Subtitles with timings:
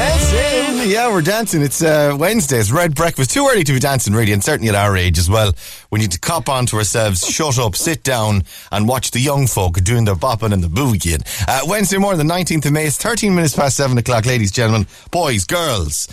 [0.00, 0.90] Dancing.
[0.90, 1.60] Yeah, we're dancing.
[1.60, 2.56] It's uh, Wednesday.
[2.56, 3.32] It's Red Breakfast.
[3.32, 5.52] Too early to be dancing, really, and certainly at our age as well.
[5.90, 9.46] We need to cop on to ourselves, shut up, sit down, and watch the young
[9.46, 11.22] folk doing their bopping and the boogieing.
[11.46, 12.86] Uh, Wednesday morning, the 19th of May.
[12.86, 16.08] It's 13 minutes past 7 o'clock, ladies, gentlemen, boys, girls.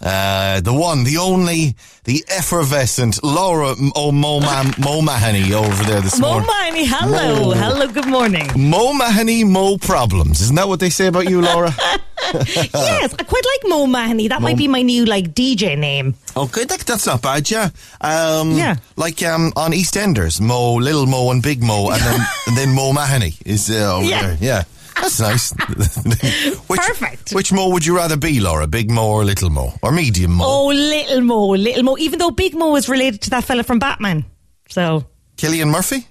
[0.00, 6.00] Uh, the one, the only, the effervescent Laura oh, Mo, Ma- Mo Mahoney over there
[6.00, 6.46] this Mo morning.
[6.46, 7.50] Mahoney, hello, Mo.
[7.52, 8.46] hello, good morning.
[8.56, 10.40] Mo Mahoney, Mo problems.
[10.40, 11.74] Isn't that what they say about you, Laura?
[12.34, 14.28] yes, I quite like Mo Mahoney.
[14.28, 16.14] That might be my new like DJ name.
[16.36, 17.70] Okay, that, that's not bad, yeah.
[18.00, 18.76] Um, Yeah.
[18.96, 22.92] Like um, on EastEnders, Mo, Little Mo, and Big Mo, and then and then Mo
[22.92, 24.22] Mahoney is uh, over Yeah.
[24.22, 24.36] there.
[24.40, 24.62] Yeah,
[25.00, 25.52] that's nice.
[26.68, 27.32] which, Perfect.
[27.32, 28.66] Which Mo would you rather be, Laura?
[28.66, 30.44] Big Mo or Little Mo or Medium Mo?
[30.46, 31.96] Oh, Little Mo, Little Mo.
[31.98, 34.24] Even though Big Mo is related to that fella from Batman,
[34.68, 35.04] so
[35.36, 36.06] Cillian Murphy,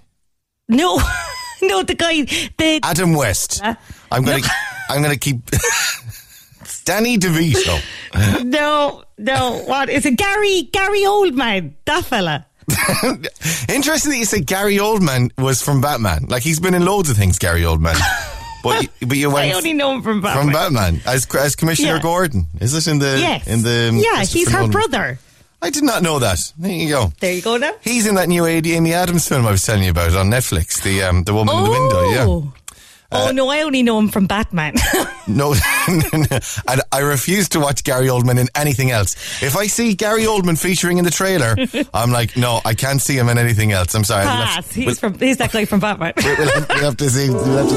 [0.69, 0.97] no,
[1.61, 3.61] no, the guy, the Adam West.
[3.63, 3.75] Uh,
[4.11, 4.43] I'm gonna
[4.89, 5.37] I'm gonna keep
[6.85, 8.43] Danny DeVito.
[8.43, 9.63] no, no.
[9.65, 10.15] What is it?
[10.17, 12.45] Gary, Gary Oldman, that fella.
[13.69, 16.25] Interesting that you say Gary Oldman was from Batman.
[16.27, 17.95] Like he's been in loads of things, Gary Oldman.
[18.63, 20.43] But you, but you went I only know him from Batman.
[20.45, 22.01] from Batman as as Commissioner Yeah.
[22.01, 22.47] Gordon.
[22.59, 25.19] Is it in the yes, in the yeah, he's her brother.
[25.59, 26.53] I did not know that.
[26.59, 27.11] There you go.
[27.19, 27.71] There you go now.
[27.81, 30.81] He's in that new Amy Adams film I was telling you about on Netflix.
[30.83, 32.53] The um the woman in the window.
[33.11, 34.73] Oh no, I only know him from Batman.
[35.29, 35.53] No,
[35.89, 39.13] and I refuse to watch Gary Oldman in anything else.
[39.43, 41.57] If I see Gary Oldman featuring in the trailer,
[41.93, 43.93] I'm like, no, I can't see him in anything else.
[43.93, 44.23] I'm sorry.
[44.23, 44.69] We'll Pass.
[44.69, 45.19] to- He's from.
[45.19, 46.13] He's that guy from Batman.
[46.23, 47.29] we'll, we'll have, we'll have to see.
[47.29, 47.75] We'll have to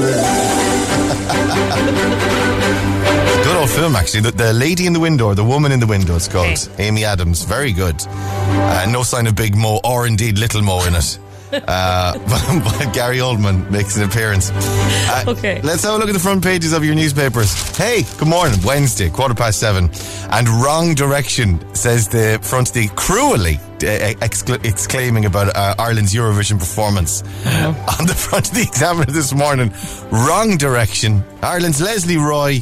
[3.43, 4.21] Good old film, actually.
[4.21, 6.47] The, the Lady in the Window, or The Woman in the Window, it's called.
[6.47, 6.87] Okay.
[6.87, 7.43] Amy Adams.
[7.43, 7.95] Very good.
[8.07, 11.19] Uh, no sign of Big Mo, or indeed Little Mo in it.
[11.53, 14.51] Uh, but, but Gary Oldman makes an appearance.
[14.51, 15.61] Uh, Okay.
[15.61, 17.53] Let's have a look at the front pages of your newspapers.
[17.77, 18.57] Hey, good morning.
[18.63, 19.89] Wednesday, quarter past seven.
[20.31, 26.13] And wrong direction, says the front of the cruelly uh, excla- exclaiming about uh, Ireland's
[26.13, 27.21] Eurovision performance.
[27.45, 29.71] On the front of the Examiner this morning,
[30.11, 31.23] wrong direction.
[31.41, 32.61] Ireland's Lesley Roy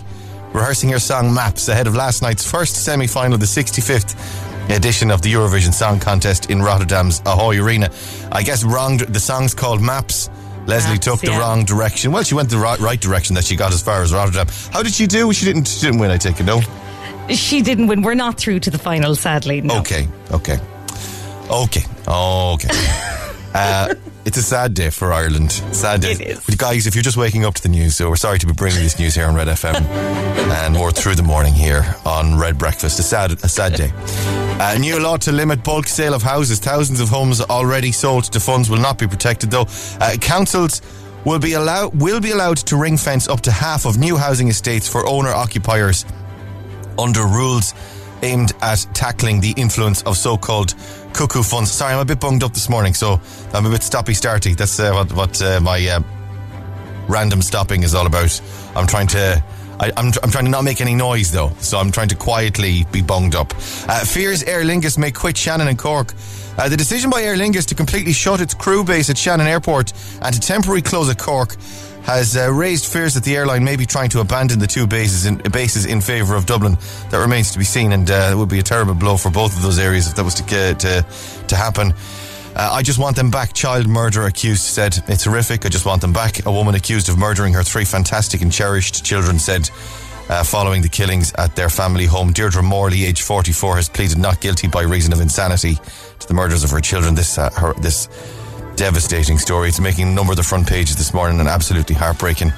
[0.54, 5.22] rehearsing her song Maps ahead of last night's first semi final, the 65th edition of
[5.22, 7.90] the Eurovision Song Contest in Rotterdam's Ahoy Arena.
[8.32, 10.30] I guess wrong, the song's called Maps.
[10.68, 11.40] Lesley Maps, took the yeah.
[11.40, 12.12] wrong direction.
[12.12, 14.48] Well, she went the right, right direction that she got as far as Rotterdam.
[14.72, 15.34] How did she do?
[15.34, 16.62] She didn't, she didn't win, I take it, no?
[17.36, 18.02] she didn't win.
[18.02, 19.62] We're not through to the final, sadly.
[19.62, 19.80] No.
[19.80, 20.60] Okay, okay.
[21.50, 22.70] Okay, okay.
[23.56, 23.94] uh,
[24.26, 25.52] it's a sad day for Ireland.
[25.52, 26.12] Sad day.
[26.12, 26.46] It is.
[26.46, 28.54] But guys, if you're just waking up to the news, so we're sorry to be
[28.54, 32.58] bringing this news here on Red FM, and we're through the morning here on Red
[32.58, 33.00] Breakfast.
[33.00, 34.49] A sad, a sad day.
[34.62, 36.60] A new law to limit bulk sale of houses.
[36.60, 39.66] Thousands of homes already sold to funds will not be protected, though.
[40.02, 40.82] Uh, councils
[41.24, 44.50] will be allowed will be allowed to ring fence up to half of new housing
[44.50, 46.06] estates for owner occupiers
[46.98, 47.74] under rules
[48.22, 50.76] aimed at tackling the influence of so-called
[51.14, 51.72] cuckoo funds.
[51.72, 53.22] Sorry, I'm a bit bunged up this morning, so
[53.54, 54.58] I'm a bit stoppy starty.
[54.58, 56.02] That's uh, what, what uh, my uh,
[57.08, 58.42] random stopping is all about.
[58.76, 59.42] I'm trying to.
[59.80, 62.86] I, I'm, I'm trying to not make any noise though, so I'm trying to quietly
[62.92, 63.54] be bunged up.
[63.88, 66.14] Uh, fears Aer Lingus may quit Shannon and Cork.
[66.58, 69.94] Uh, the decision by Aer Lingus to completely shut its crew base at Shannon Airport
[70.22, 71.56] and to temporarily close at Cork
[72.04, 75.26] has uh, raised fears that the airline may be trying to abandon the two bases
[75.26, 76.78] in, bases in favour of Dublin.
[77.12, 79.56] That remains to be seen, and uh, it would be a terrible blow for both
[79.56, 81.06] of those areas if that was to uh, to,
[81.48, 81.94] to happen.
[82.60, 83.54] Uh, I just want them back.
[83.54, 85.66] Child murder accused said it's horrific.
[85.66, 86.46] I just want them back.
[86.46, 89.70] A woman accused of murdering her three fantastic and cherished children said.
[90.28, 94.42] Uh, following the killings at their family home, Deirdre Morley, age 44, has pleaded not
[94.42, 95.76] guilty by reason of insanity
[96.20, 97.16] to the murders of her children.
[97.16, 98.10] This, uh, her, this
[98.76, 99.70] devastating story.
[99.70, 102.52] It's making a number of the front pages this morning and absolutely heartbreaking.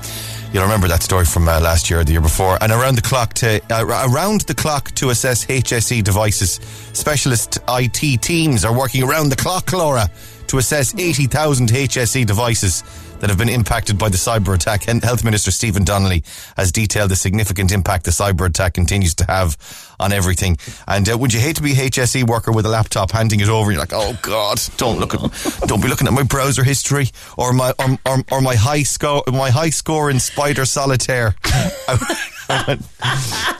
[0.53, 2.57] You'll remember that story from uh, last year or the year before.
[2.61, 6.59] And around the clock to uh, around the clock to assess HSE devices,
[6.91, 10.09] specialist IT teams are working around the clock, Laura,
[10.47, 12.83] to assess 80,000 HSE devices
[13.21, 14.83] that have been impacted by the cyber attack.
[14.83, 16.23] Health Minister Stephen Donnelly
[16.57, 19.57] has detailed the significant impact the cyber attack continues to have
[19.99, 20.57] on everything.
[20.87, 23.71] And uh, would you hate to be HSE worker with a laptop handing it over?
[23.71, 25.21] You're like, oh God, don't look at,
[25.67, 29.23] don't be looking at my browser history or my or, or, or my high score,
[29.31, 31.35] my high score in Spider Solitaire.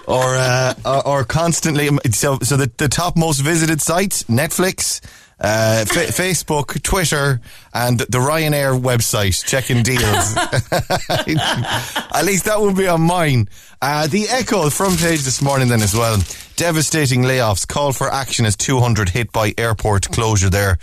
[0.07, 4.99] or, uh, or or constantly so so the, the top most visited sites Netflix
[5.41, 7.41] uh, fa- Facebook, Twitter,
[7.73, 10.01] and the Ryanair website checking deals.
[12.13, 13.49] At least that would be on mine.
[13.81, 16.21] Uh, the Echo, the front page this morning, then as well.
[16.55, 17.67] Devastating layoffs.
[17.67, 20.77] Call for action as 200 hit by airport closure there.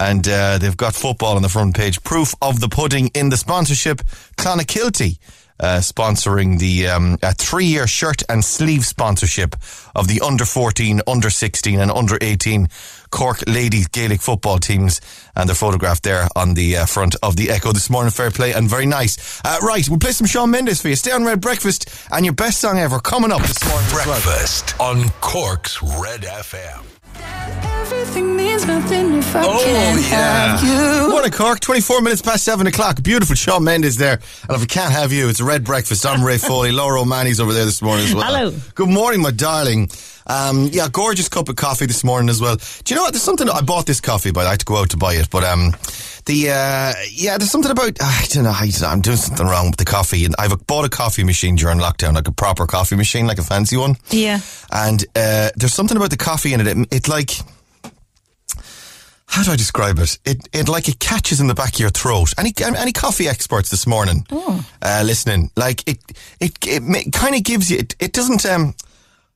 [0.00, 2.02] And uh, they've got football on the front page.
[2.02, 3.98] Proof of the pudding in the sponsorship.
[4.36, 5.18] Clonakilty
[5.60, 9.56] uh, sponsoring the um, a three-year shirt and sleeve sponsorship
[9.94, 12.68] of the under 14, under 16, and under 18
[13.10, 15.00] Cork ladies Gaelic football teams,
[15.34, 18.10] and they're photographed there on the uh, front of the Echo this morning.
[18.10, 19.40] Fair play and very nice.
[19.44, 20.96] Uh, right, we'll play some Shawn Mendes for you.
[20.96, 23.86] Stay on Red Breakfast, and your best song ever coming up this morning.
[23.86, 24.04] as well.
[24.06, 27.77] Breakfast on Cork's Red FM.
[27.90, 31.08] Everything means nothing if I Oh, can't have you.
[31.10, 31.60] Morning, Cork.
[31.60, 33.02] 24 minutes past 7 o'clock.
[33.02, 34.20] Beautiful Shawn Mendes there.
[34.48, 36.04] And if I can't have you, it's a red breakfast.
[36.04, 36.70] I'm Ray Foley.
[36.70, 38.24] Laura O'Mahony's over there this morning as well.
[38.24, 38.54] Hello.
[38.74, 39.88] Good morning, my darling.
[40.26, 42.56] Um, yeah, gorgeous cup of coffee this morning as well.
[42.56, 43.14] Do you know what?
[43.14, 45.30] There's something, I bought this coffee, but I had to go out to buy it.
[45.30, 45.70] But, um,
[46.26, 49.46] the, uh, yeah, there's something about, I don't know, I, don't know, I'm doing something
[49.46, 50.26] wrong with the coffee.
[50.26, 53.42] And I've bought a coffee machine during lockdown, like a proper coffee machine, like a
[53.42, 53.96] fancy one.
[54.10, 54.40] Yeah.
[54.70, 56.66] And, uh, there's something about the coffee in it.
[56.66, 57.30] It, it like,
[59.30, 60.18] how do I describe it?
[60.24, 62.32] It it like it catches in the back of your throat.
[62.38, 64.26] Any any coffee experts this morning
[64.82, 65.50] uh, listening?
[65.56, 65.98] Like it
[66.40, 67.78] it it, kind of gives you.
[67.78, 68.74] It, it doesn't um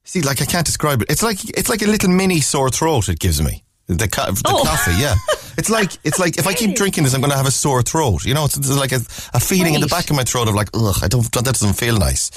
[0.05, 1.11] see like I can't describe it.
[1.11, 3.09] It's like it's like a little mini sore throat.
[3.09, 4.65] It gives me the co- the Oh.
[4.65, 4.95] coffee.
[4.99, 5.15] Yeah,
[5.59, 7.83] it's like it's like if I keep drinking this, I'm going to have a sore
[7.83, 8.25] throat.
[8.25, 9.01] You know, it's, it's like a,
[9.35, 10.97] a feeling in the back of my throat of like ugh.
[11.03, 12.31] I don't that doesn't feel nice.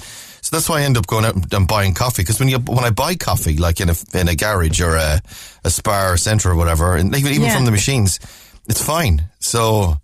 [0.46, 2.22] So that's why I end up going out and- and buying coffee.
[2.22, 5.20] Because when you when I buy coffee, like in a in a garage or a,
[5.64, 7.56] a Spar or Centre or whatever, and even even Yeah.
[7.56, 8.20] from the machines,
[8.68, 9.24] it's fine.
[9.40, 9.98] So.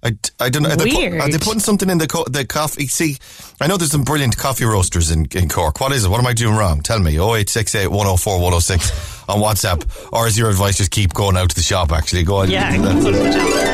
[0.00, 0.70] I, I don't know.
[0.70, 2.86] Are they, put, are they putting something in the co- the coffee?
[2.86, 3.16] See,
[3.60, 5.80] I know there's some brilliant coffee roasters in, in Cork.
[5.80, 6.08] What is it?
[6.08, 6.82] What am I doing wrong?
[6.82, 7.18] Tell me.
[7.18, 9.84] 0868 104 106 on WhatsApp.
[10.12, 12.24] Or is your advice just keep going out to the shop actually?
[12.24, 12.50] Go on.
[12.50, 12.74] Yeah.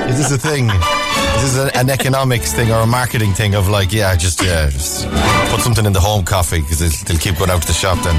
[0.09, 0.71] Is this a thing?
[0.71, 4.69] Is this a, an economics thing or a marketing thing of like, yeah, just yeah,
[4.71, 5.09] just
[5.51, 7.99] put something in the home coffee because they'll, they'll keep going out to the shop
[8.05, 8.17] then.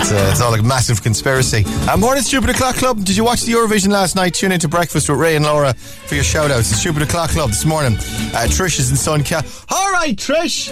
[0.00, 1.64] it's, uh, it's all like a massive conspiracy.
[1.88, 3.04] Uh, morning, Stupid O'Clock Club.
[3.04, 4.34] Did you watch the Eurovision last night?
[4.34, 6.66] Tune into Breakfast with Ray and Laura for your shout outs.
[6.68, 7.94] Stupid O'Clock Club this morning.
[7.94, 9.46] Uh, Trish is in Sun Cab.
[9.70, 10.70] All right, Trish.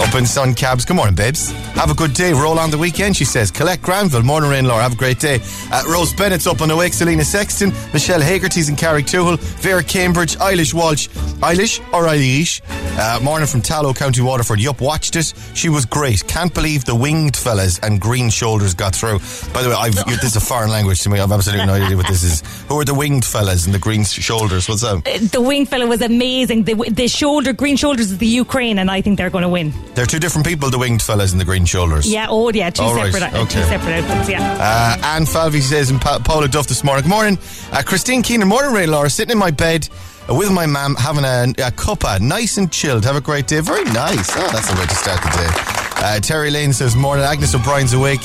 [0.00, 0.84] Up in Sun Cabs.
[0.84, 1.50] Good morning, babes.
[1.74, 2.32] Have a good day.
[2.32, 3.50] Roll on the weekend, she says.
[3.50, 4.22] Collect Granville.
[4.22, 4.81] Morning, Ray and Laura.
[4.82, 5.40] Have a great day.
[5.70, 6.92] Uh, Rose Bennett's up on the wake.
[6.92, 7.72] Selena Sexton.
[7.92, 9.38] Michelle Hagerty's in Carrigtwohill.
[9.38, 10.36] Vera Cambridge.
[10.36, 11.08] Eilish Walsh.
[11.40, 12.60] Eilish or Eilish?
[12.94, 14.60] Uh, morning from Tallow, County Waterford.
[14.60, 15.32] Yup, watched it.
[15.54, 16.26] She was great.
[16.28, 19.18] Can't believe the winged fellas and green shoulders got through.
[19.54, 21.18] By the way, I've, this is a foreign language to me.
[21.18, 22.42] I've absolutely no idea what this is.
[22.68, 24.68] Who are the winged fellas and the green shoulders?
[24.68, 25.30] What's that?
[25.32, 26.64] The winged fella was amazing.
[26.64, 29.72] The, the shoulder, green shoulders is the Ukraine, and I think they're going to win.
[29.94, 32.06] They're two different people, the winged fellas and the green shoulders.
[32.06, 34.28] Yeah, oh yeah, two All right, separate, uh, two separate outfits.
[34.28, 34.58] Yeah.
[34.60, 37.04] Uh, Anne Falvey says, and pa- Paula Duff this morning.
[37.04, 37.38] Good morning.
[37.72, 41.24] Uh, Christine Keenan, morning, Ray Laura, sitting in my bed uh, with my mum, having
[41.24, 43.04] a, a cuppa, nice and chilled.
[43.04, 43.60] Have a great day.
[43.60, 44.30] Very nice.
[44.36, 45.82] Oh, that's a way to start the day.
[46.04, 48.20] Uh, Terry Lane says, morning, Agnes O'Brien's awake.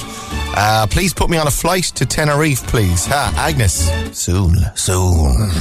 [0.60, 3.06] Uh, please put me on a flight to Tenerife, please.
[3.06, 3.92] Ha, Agnes.
[4.18, 5.52] Soon, soon,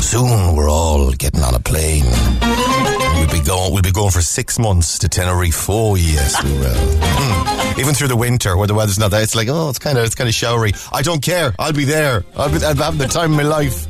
[0.00, 2.06] soon we're all getting on a plane.
[3.16, 3.72] We'll be going.
[3.72, 5.66] We'll be going for six months to Tenerife.
[5.68, 6.74] Oh yes, we will.
[6.74, 7.78] Mm.
[7.78, 10.04] Even through the winter, where the weather's not there, it's like oh, it's kind of
[10.04, 10.72] it's kind of showery.
[10.92, 11.54] I don't care.
[11.58, 12.24] I'll be there.
[12.36, 13.86] I'll be I'm having the time of my life.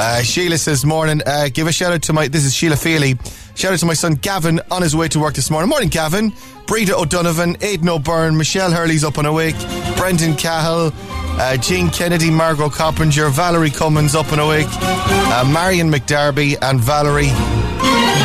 [0.00, 1.20] Uh, Sheila says, "Morning.
[1.26, 2.26] Uh, give a shout out to my.
[2.26, 3.18] This is Sheila Feely.
[3.54, 5.68] Shout out to my son Gavin on his way to work this morning.
[5.68, 6.32] Morning, Gavin.
[6.66, 9.56] Brita O'Donovan, Aidan O'Byrne, Michelle Hurley's up and awake.
[9.98, 10.94] Brendan Cahill,
[11.38, 14.68] uh, Jean Kennedy, Margot Coppinger, Valerie Cummins up and awake.
[14.70, 17.32] Uh, Marion McDarby and Valerie.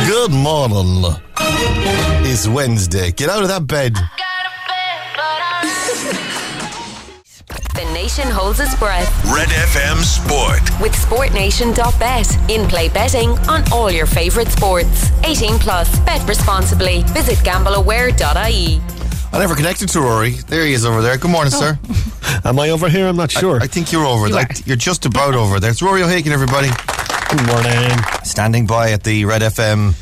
[0.08, 1.04] Good morning.
[2.24, 3.12] It's Wednesday.
[3.12, 3.98] Get out of that bed.
[7.76, 10.62] The nation holds its breath Red FM Sport.
[10.80, 12.50] with SportNation.bet.
[12.50, 15.10] In play betting on all your favourite sports.
[15.24, 15.98] 18 plus.
[16.00, 17.02] Bet responsibly.
[17.08, 18.80] Visit gambleaware.ie.
[19.30, 20.30] I never connected to Rory.
[20.48, 21.18] There he is over there.
[21.18, 21.60] Good morning, oh.
[21.60, 21.78] sir.
[22.48, 23.08] Am I over here?
[23.08, 23.60] I'm not sure.
[23.60, 24.28] I think you're over.
[24.28, 24.62] You like, are.
[24.64, 25.70] you're just about over there.
[25.70, 26.70] It's Rory O'Hagan, everybody.
[27.28, 27.90] Good morning.
[28.24, 29.92] Standing by at the Red FM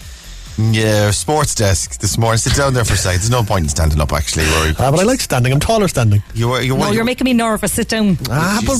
[0.58, 2.38] yeah, sports desk this morning.
[2.38, 3.20] Sit down there for a second.
[3.20, 4.70] There's no point in standing up, actually, Rory.
[4.78, 5.52] Ah, but I like standing.
[5.52, 6.22] I'm taller standing.
[6.34, 7.72] You are, you're, No, you're making me nervous.
[7.72, 8.16] Sit down.
[8.30, 8.78] Ah, but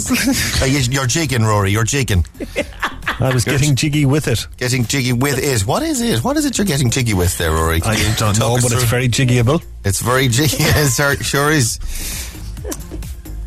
[0.63, 1.71] Uh, you- you're jigging, Rory.
[1.73, 2.25] You're jigging.
[3.21, 4.47] I was getting jiggy with it.
[4.57, 5.67] Getting jiggy with it.
[5.67, 6.25] What is it?
[6.25, 7.81] What is it you're getting jiggy with there, Rory?
[7.85, 9.63] I don't Talk know, us but it's very jiggyable.
[9.85, 10.57] It's very jiggy.
[10.65, 11.79] Yes, sir, sure is.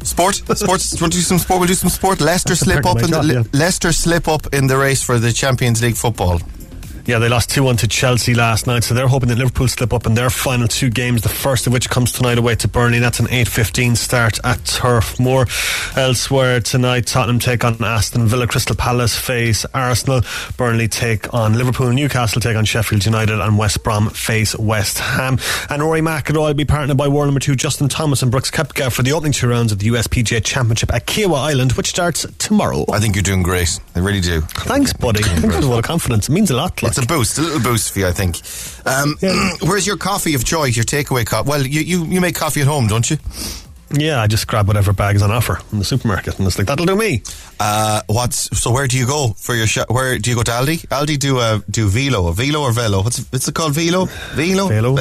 [0.04, 0.92] Sport, sports.
[0.92, 1.60] Do you want to do some sport?
[1.60, 2.22] We'll do some sport.
[2.22, 5.04] Leicester That's slip up of in my the job, Leicester slip up in the race
[5.04, 6.40] for the Champions League football.
[7.08, 9.94] Yeah, they lost 2 1 to Chelsea last night, so they're hoping that Liverpool slip
[9.94, 13.00] up in their final two games, the first of which comes tonight away to Burnley.
[13.00, 15.46] That's an 8.15 start at Turf Moor.
[15.96, 20.20] Elsewhere tonight, Tottenham take on Aston Villa, Crystal Palace face Arsenal,
[20.58, 25.40] Burnley take on Liverpool, Newcastle take on Sheffield United, and West Brom face West Ham.
[25.70, 28.92] And Rory McIlroy will be partnered by world number two Justin Thomas and Brooks Koepka
[28.92, 32.84] for the opening two rounds of the USPGA Championship at Kiawah Island, which starts tomorrow.
[32.92, 33.80] I think you're doing great.
[33.96, 34.42] I really do.
[34.42, 35.24] Thanks, buddy.
[35.24, 36.28] Thanks for the vote of confidence.
[36.28, 36.84] It means a lot.
[36.84, 36.97] Like.
[36.98, 38.42] It's a boost, a little boost for you, I think.
[38.88, 39.18] Um,
[39.70, 41.48] where's your coffee of choice, your takeaway coffee?
[41.48, 43.18] Well, you, you, you make coffee at home, don't you?
[43.92, 46.66] Yeah, I just grab whatever bag is on offer in the supermarket, and it's like
[46.66, 47.22] that'll do me.
[47.60, 48.72] Uh, what's so?
[48.72, 49.92] Where do you go for your shop?
[49.92, 50.88] Where do you go to Aldi?
[50.88, 53.04] Aldi do a do Velo, Velo or Velo?
[53.04, 53.76] What's what's it called?
[53.76, 54.96] Velo, Velo, Velo.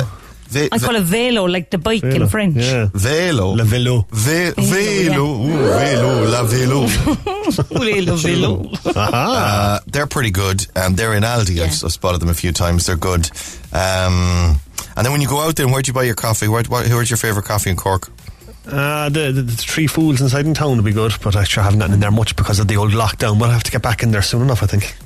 [0.48, 2.22] Ve- Ve- I call it velo, like the bike Velo.
[2.24, 2.56] in French.
[2.56, 2.88] Yeah.
[2.94, 3.54] Velo.
[3.54, 4.06] Le vélo.
[4.10, 6.86] Ve- Velo, velo, Ooh, velo, la velo.
[7.80, 8.70] Velo, velo.
[8.96, 11.60] Uh, they're pretty good, and they're in Aldi.
[11.62, 12.86] I've, I've spotted them a few times.
[12.86, 13.28] They're good.
[13.72, 14.58] Um,
[14.96, 16.48] and then when you go out, there, where do you buy your coffee?
[16.48, 18.08] Where, where, where's your favourite coffee in Cork?
[18.66, 21.62] Uh, the, the, the three fools inside in town would be good, but I sure
[21.62, 23.38] haven't gotten in there much because of the old lockdown.
[23.38, 24.96] But I have to get back in there soon enough, I think.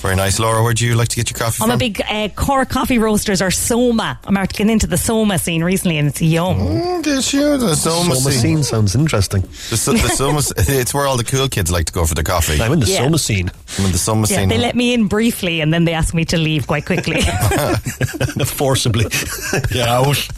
[0.00, 0.62] Very nice, Laura.
[0.62, 1.70] Where do you like to get your coffee I'm from?
[1.72, 4.18] a big uh, Cork coffee roasters or Soma.
[4.24, 6.56] I'm after getting into the Soma scene recently and it's yum.
[6.58, 7.58] Mm, did you?
[7.58, 8.40] The Soma Soma scene.
[8.40, 9.42] scene sounds interesting.
[9.42, 12.24] The, so- the Soma, it's where all the cool kids like to go for the
[12.24, 12.60] coffee.
[12.62, 13.02] I'm in the Yeah.
[13.02, 13.50] Soma scene.
[13.78, 14.48] I'm in the Soma Yeah, scene.
[14.48, 17.20] they let me in briefly and then they asked me to leave quite quickly.
[18.46, 19.04] Forcibly.
[19.70, 20.28] yeah, out.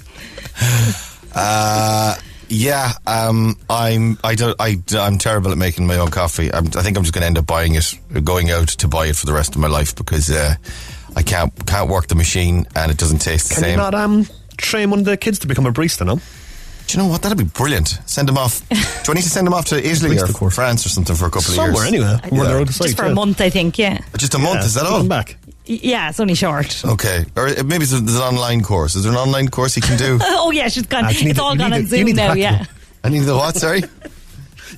[1.35, 2.17] Uh,
[2.53, 6.53] yeah, um, I'm I don't I I'm terrible at making my own coffee.
[6.53, 9.07] I'm, I think I'm just going to end up buying it, going out to buy
[9.07, 10.55] it for the rest of my life because uh,
[11.17, 13.63] I can't can't work the machine and it doesn't taste the same.
[13.63, 13.79] Can you same.
[13.79, 14.27] not um,
[14.59, 16.17] train one of the kids to become a barista now?
[16.87, 17.23] Do you know what?
[17.23, 18.01] That'd be brilliant.
[18.05, 18.69] Send them off.
[18.69, 20.55] Do I need to send them off to Italy or course.
[20.55, 21.87] France or something for a couple of Somewhere years?
[21.87, 22.19] anyway.
[22.29, 22.67] Where they're out.
[22.67, 23.13] Just for yeah.
[23.13, 24.01] a month, I think, yeah.
[24.19, 24.61] Just a month?
[24.61, 24.99] Yeah, Is that all?
[24.99, 25.37] come back.
[25.65, 26.85] Yeah, it's only short.
[26.85, 28.97] Okay, or uh, maybe it's a, there's an online course.
[28.97, 30.19] Is there an online course you can do?
[30.23, 31.05] Oh, yeah, she's gone.
[31.05, 32.65] Ah, It's the- all gone need on Zoom now, yeah.
[33.05, 33.55] I need the what?
[33.57, 33.83] Sorry.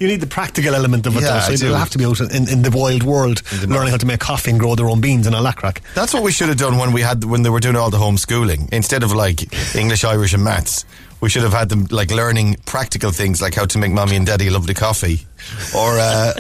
[0.01, 1.55] You need the practical element of it, Yeah, though.
[1.55, 4.07] So you'll have to be out in, in the wild world, the learning how to
[4.07, 5.83] make coffee and grow their own beans in a that crack.
[5.95, 7.99] That's what we should have done when we had when they were doing all the
[7.99, 8.73] homeschooling.
[8.73, 10.85] Instead of like English, Irish, and maths,
[11.21, 14.27] we should have had them like learning practical things like how to make mommy and
[14.27, 15.27] daddy a lovely coffee,
[15.75, 16.33] or uh,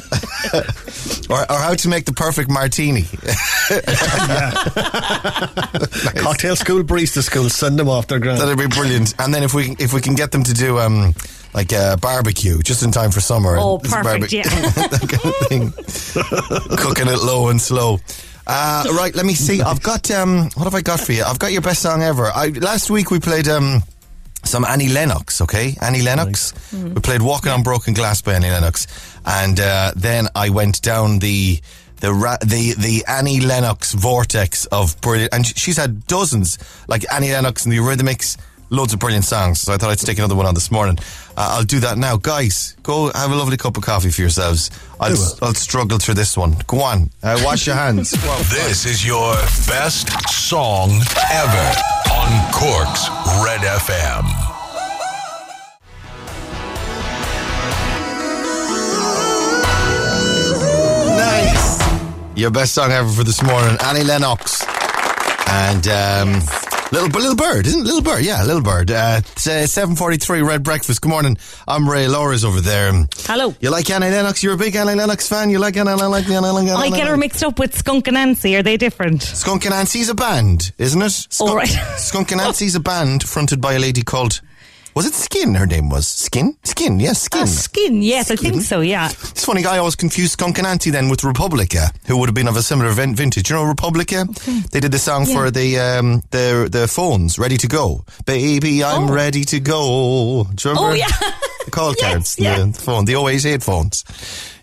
[1.30, 3.02] or, or how to make the perfect martini.
[6.22, 8.40] Cocktail school, barista school, send them off their ground.
[8.40, 9.14] That'd be brilliant.
[9.18, 11.14] And then if we if we can get them to do um
[11.54, 13.56] like a barbecue just in time for summer.
[13.58, 14.42] Oh, It's a perfect, barbe- yeah.
[14.98, 15.72] kind of thing.
[16.78, 17.98] Cooking it low and slow.
[18.46, 19.62] Uh, right, let me see.
[19.62, 21.22] I've got um, what have I got for you?
[21.24, 22.26] I've got your best song ever.
[22.26, 23.82] I, last week we played um,
[24.44, 25.40] some Annie Lennox.
[25.40, 26.52] Okay, Annie Lennox.
[26.72, 28.86] We played "Walking on Broken Glass" by Annie Lennox,
[29.24, 31.58] and uh, then I went down the
[32.00, 35.32] the ra- the the Annie Lennox vortex of brilliant.
[35.32, 38.36] And she's had dozens, like Annie Lennox and the Eurythmics.
[38.74, 40.98] Loads of brilliant songs, so I thought I'd stick another one on this morning.
[41.36, 42.74] Uh, I'll do that now, guys.
[42.82, 44.68] Go have a lovely cup of coffee for yourselves.
[44.98, 45.22] I'll, Do.
[45.42, 46.56] I'll struggle through this one.
[46.66, 48.10] Go on, uh, wash your hands.
[48.50, 49.34] This is your
[49.68, 50.90] best song
[51.30, 51.72] ever
[52.10, 53.08] on Cork's
[53.44, 54.24] Red FM.
[61.16, 62.36] Nice.
[62.36, 64.64] Your best song ever for this morning, Annie Lennox.
[65.48, 66.40] And um,
[66.94, 67.84] little little bird, isn't it?
[67.84, 68.90] Little bird, yeah, little bird.
[68.90, 70.42] Uh, uh, seven forty three.
[70.42, 71.00] Red breakfast.
[71.00, 71.36] Good morning.
[71.66, 72.08] I'm Ray.
[72.08, 72.92] Laura's over there.
[73.20, 73.54] Hello.
[73.60, 74.42] You like Annie Lennox?
[74.42, 75.50] You're a big Annie Lennox fan.
[75.50, 76.30] You like Annie Lennox?
[76.30, 76.80] Annie Lennox?
[76.80, 78.58] I get her mixed up with Skunk Anansie.
[78.58, 79.22] Are they different?
[79.22, 81.10] Skunk Anansie's a band, isn't it?
[81.10, 81.68] Skunk, All right.
[81.96, 84.40] Skunk Anansie's a band fronted by a lady called.
[84.94, 85.54] Was it Skin?
[85.56, 86.56] Her name was Skin.
[86.62, 87.00] Skin.
[87.00, 87.42] Yes, Skin.
[87.42, 89.08] Ah, skin, yes, I think so, yeah.
[89.10, 92.56] It's funny, I always confused Skunk Anansie then with Republica, who would have been of
[92.56, 93.50] a similar vintage.
[93.50, 94.24] You know Republica?
[94.70, 98.04] They did the song for the um, the the phones, Ready to Go.
[98.24, 99.12] Baby, I'm Oh.
[99.12, 100.46] ready to go.
[100.54, 100.90] Do you remember?
[100.90, 101.08] Oh, yeah.
[101.64, 102.58] The call Yes, cards, yeah.
[102.64, 104.04] the, phone, the 088 phones.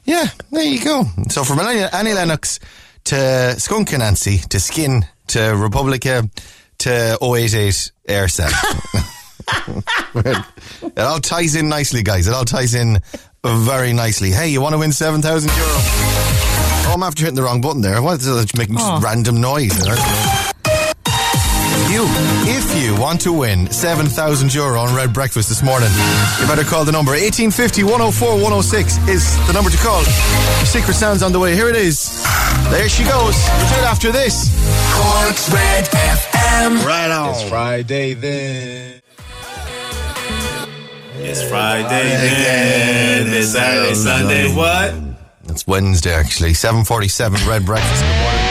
[0.06, 1.04] Yeah, there you go.
[1.30, 2.60] So from Annie, Lennox
[3.06, 6.30] to Skunk Anansie to Skin to Republica
[6.80, 8.52] to 088 Eircell.
[10.16, 12.28] it all ties in nicely, guys.
[12.28, 13.00] It all ties in
[13.44, 14.32] very nicely.
[14.32, 15.66] Hey, you want to win 7,000 euro?
[16.88, 18.02] Oh, I'm after hitting the wrong button there.
[18.02, 19.00] What is it making just Oh.
[19.02, 19.78] random noise?
[21.92, 22.06] You,
[22.48, 25.90] if you want to win 7,000 euro on Red Breakfast this morning,
[26.40, 30.02] you better call the number 1850 104 106 is the number to call.
[30.64, 31.54] Secret Sound's on the way.
[31.54, 32.24] Here it is.
[32.70, 33.36] There she goes.
[33.36, 34.48] We'll do it after this.
[34.96, 36.86] Cork's Red FM.
[36.86, 37.30] Right on.
[37.32, 39.01] It's Friday then.
[41.24, 43.28] It's Friday then.
[43.34, 44.56] It's Saturday, Sunday.
[44.56, 44.94] What?
[45.50, 46.54] It's Wednesday, actually.
[46.56, 48.02] 747 Red Breakfast.
[48.02, 48.51] Good morning.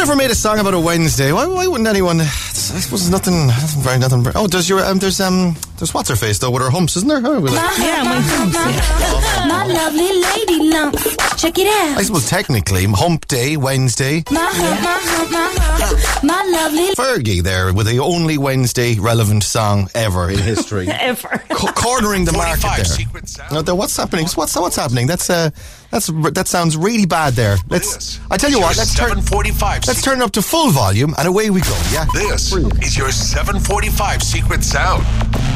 [0.00, 1.32] Ever made a song about a Wednesday?
[1.32, 2.20] Why, why wouldn't anyone?
[2.20, 3.46] I suppose there's nothing.
[3.46, 4.22] Nothing very nothing.
[4.22, 6.96] Very, oh, does your um, there's um there's what's her face though with her humps,
[6.96, 7.20] isn't there?
[7.24, 9.46] Oh, well, Yeah, my humps, yeah.
[9.48, 11.16] My lovely lady lumps.
[11.40, 11.98] Check it out.
[11.98, 14.22] I suppose technically Hump Day Wednesday.
[14.30, 16.24] My hump, my hump, my hump.
[16.24, 16.94] My lovely.
[16.96, 20.88] Fergie there with the only Wednesday relevant song ever in history.
[21.04, 21.42] Ever.
[21.50, 22.84] Co- cornering the market there.
[22.84, 23.52] secret sound.
[23.52, 24.26] No, there- what's happening?
[24.34, 25.06] What's what's happening?
[25.06, 25.50] That's uh,
[25.94, 27.56] that's that sounds really bad there.
[27.68, 27.94] Let's.
[27.94, 28.76] This I tell you is what.
[28.76, 29.22] Let's turn.
[29.22, 31.80] 745 Let's turn it up to full volume and away we go.
[31.92, 32.04] Yeah.
[32.12, 35.04] This is your 745 secret sound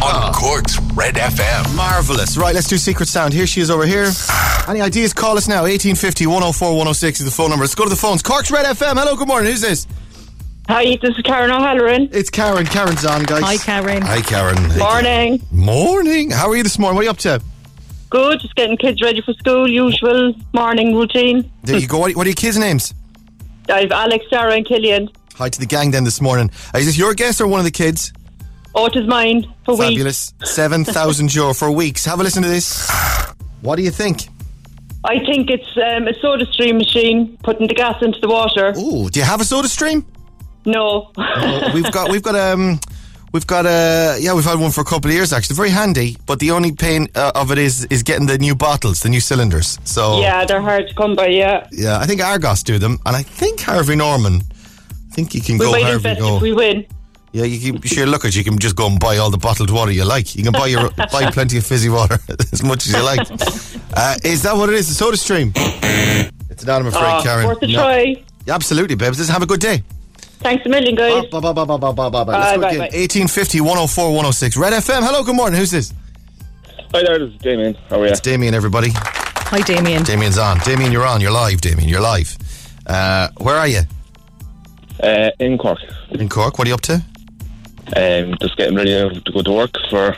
[0.00, 0.32] on Ah.
[0.32, 1.74] Cork's Red FM.
[1.74, 2.36] Marvelous.
[2.36, 3.32] Right, let's do Secret Sound.
[3.34, 4.10] Here she is over here.
[4.68, 5.12] Any ideas?
[5.12, 5.62] Call us now.
[5.62, 7.64] 1850 104 106 is the phone number.
[7.64, 8.22] Let's go to the phones.
[8.22, 8.96] Cork's Red FM.
[8.96, 9.50] Hello, good morning.
[9.50, 9.86] Who's this?
[10.68, 12.10] Hi, this is Karen O'Halloran.
[12.12, 12.66] It's Karen.
[12.66, 13.42] Karen's on, guys.
[13.42, 14.02] Hi, Karen.
[14.02, 14.78] Hi, Karen.
[14.78, 15.42] Morning.
[15.50, 16.30] Morning.
[16.30, 16.94] How are you this morning?
[16.94, 17.40] What are you up to?
[18.10, 21.50] Good, just getting kids ready for school, usual morning routine.
[21.62, 21.98] There you go.
[21.98, 22.94] What what are your kids' names?
[23.68, 25.10] I've Alex, Sarah, and Killian.
[25.34, 26.50] Hi to the gang then this morning.
[26.74, 28.12] Uh, Is this your guest or one of the kids?
[28.74, 29.88] Oh, it is mine for weeks.
[29.90, 30.34] Fabulous.
[30.44, 32.04] 7,000 euro for weeks.
[32.04, 32.90] Have a listen to this.
[33.60, 34.28] What do you think?
[35.04, 38.72] I think it's um, a soda stream machine putting the gas into the water.
[38.76, 40.04] Oh, do you have a soda stream?
[40.64, 41.12] No.
[41.16, 42.80] Oh, we've got we've got um
[43.32, 45.56] we've got a yeah we've had one for a couple of years actually.
[45.56, 49.00] Very handy but the only pain uh, of it is is getting the new bottles
[49.02, 49.78] the new cylinders.
[49.84, 51.66] So yeah, they're hard to come by, yeah.
[51.72, 54.42] yeah I think Argos do them and I think Harvey Norman
[55.10, 56.86] I think you can We go might Harvey go if we win.
[57.32, 59.70] yeah you can sure look at you can just go and buy all the bottled
[59.70, 60.34] water you like.
[60.36, 62.18] You can buy your buy plenty of fizzy water
[62.52, 63.26] as much as you like.
[64.00, 64.86] Uh, is that what it is?
[64.86, 65.50] The Soda Stream?
[66.50, 67.46] It's not I'm afraid Oh, Karen.
[67.46, 67.80] worth a No.
[67.80, 68.22] try.
[68.46, 69.18] absolutely babes.
[69.18, 69.82] Listen have a good day
[70.40, 71.26] Thanks a million, guys.
[71.26, 72.24] Bye, bye, bye, bye, bye, bye, bye, bye.
[72.24, 72.80] Bye, Let's go again.
[72.80, 74.56] 1850 104 106.
[74.56, 75.02] Red FM.
[75.02, 75.58] Hello, good morning.
[75.58, 75.92] Who's this?
[76.94, 77.74] Hi there, this is Damien.
[77.90, 78.12] How are you?
[78.12, 78.90] It's Damien, everybody.
[78.92, 80.04] Hi, Damien.
[80.04, 80.58] Damien's on.
[80.60, 81.20] Damien, you're on.
[81.20, 81.88] You're live, Damien.
[81.88, 82.36] You're live.
[82.86, 83.80] Uh, where are you?
[85.02, 85.78] Uh, in Cork.
[86.10, 86.58] In Cork.
[86.58, 86.94] What are you up to?
[87.96, 90.16] Um, just getting ready to go to work for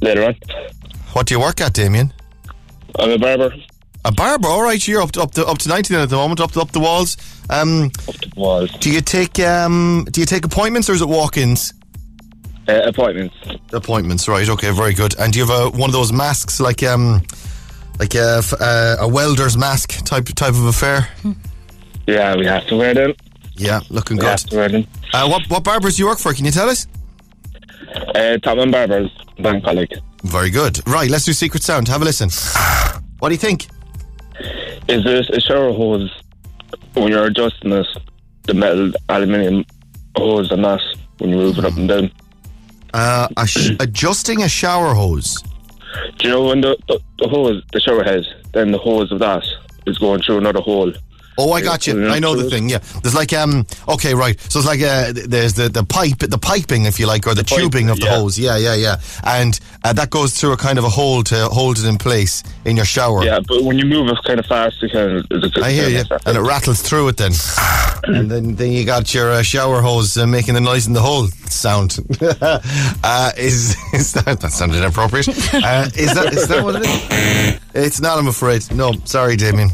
[0.00, 0.34] later on.
[1.12, 2.12] What do you work at, Damien?
[2.98, 3.54] I'm a barber.
[4.04, 4.48] A barber.
[4.48, 6.52] All right, you're up to, up to, up to 90 then at the moment, up
[6.52, 7.16] to, up the walls.
[7.50, 8.70] Um, Up the walls.
[8.80, 11.74] do you take um, do you take appointments or is it walk-ins?
[12.68, 13.34] Uh, appointments.
[13.72, 14.48] Appointments, right?
[14.48, 15.14] Okay, very good.
[15.18, 17.22] And do you have a, one of those masks like um,
[18.00, 21.08] like a, f- uh, a welder's mask type type of affair?
[22.08, 23.14] Yeah, we have to wear them.
[23.54, 24.30] Yeah, looking We good.
[24.30, 24.88] have to wear them.
[25.14, 26.34] Uh, what what barbers do you work for?
[26.34, 26.88] Can you tell us?
[28.16, 29.92] Uh, Topman Barbers, Bank College.
[30.24, 30.84] Very good.
[30.88, 31.86] Right, let's do Secret Sound.
[31.86, 32.28] Have a listen.
[33.20, 33.68] What do you think?
[34.88, 36.10] Is this a shower hose
[36.94, 37.86] when you're adjusting this,
[38.44, 39.64] the metal aluminium
[40.16, 40.80] hose and that,
[41.18, 42.10] when you move it up and down?
[42.92, 45.42] Uh, a sh- adjusting a shower hose.
[46.18, 49.18] Do you know when the, the, the hose, the shower head, then the hose of
[49.20, 49.44] that
[49.86, 50.92] is going through another hole?
[51.38, 52.08] Oh, I got you.
[52.08, 52.68] I know the thing.
[52.68, 53.66] Yeah, there's like um.
[53.88, 54.38] Okay, right.
[54.40, 57.44] So it's like uh, there's the the pipe, the piping, if you like, or the,
[57.44, 58.16] pipe, tubing of the yeah.
[58.16, 58.38] hose.
[58.38, 58.96] Yeah, yeah, yeah.
[59.24, 62.42] And uh, that goes through a kind of a hole to hold it in place
[62.64, 63.24] in your shower.
[63.24, 65.62] Yeah, but when you move it kind of fast, it kind of.
[65.62, 67.32] I hear you, and it rattles through it then,
[68.04, 71.00] and then then you got your uh, shower hose uh, making the noise in the
[71.00, 71.98] hole sound.
[72.20, 75.28] uh, is is that that sounded inappropriate?
[75.62, 77.60] Uh, is that is that what it is?
[77.74, 78.18] It's not.
[78.18, 78.68] I'm afraid.
[78.72, 79.70] No, sorry, Damien.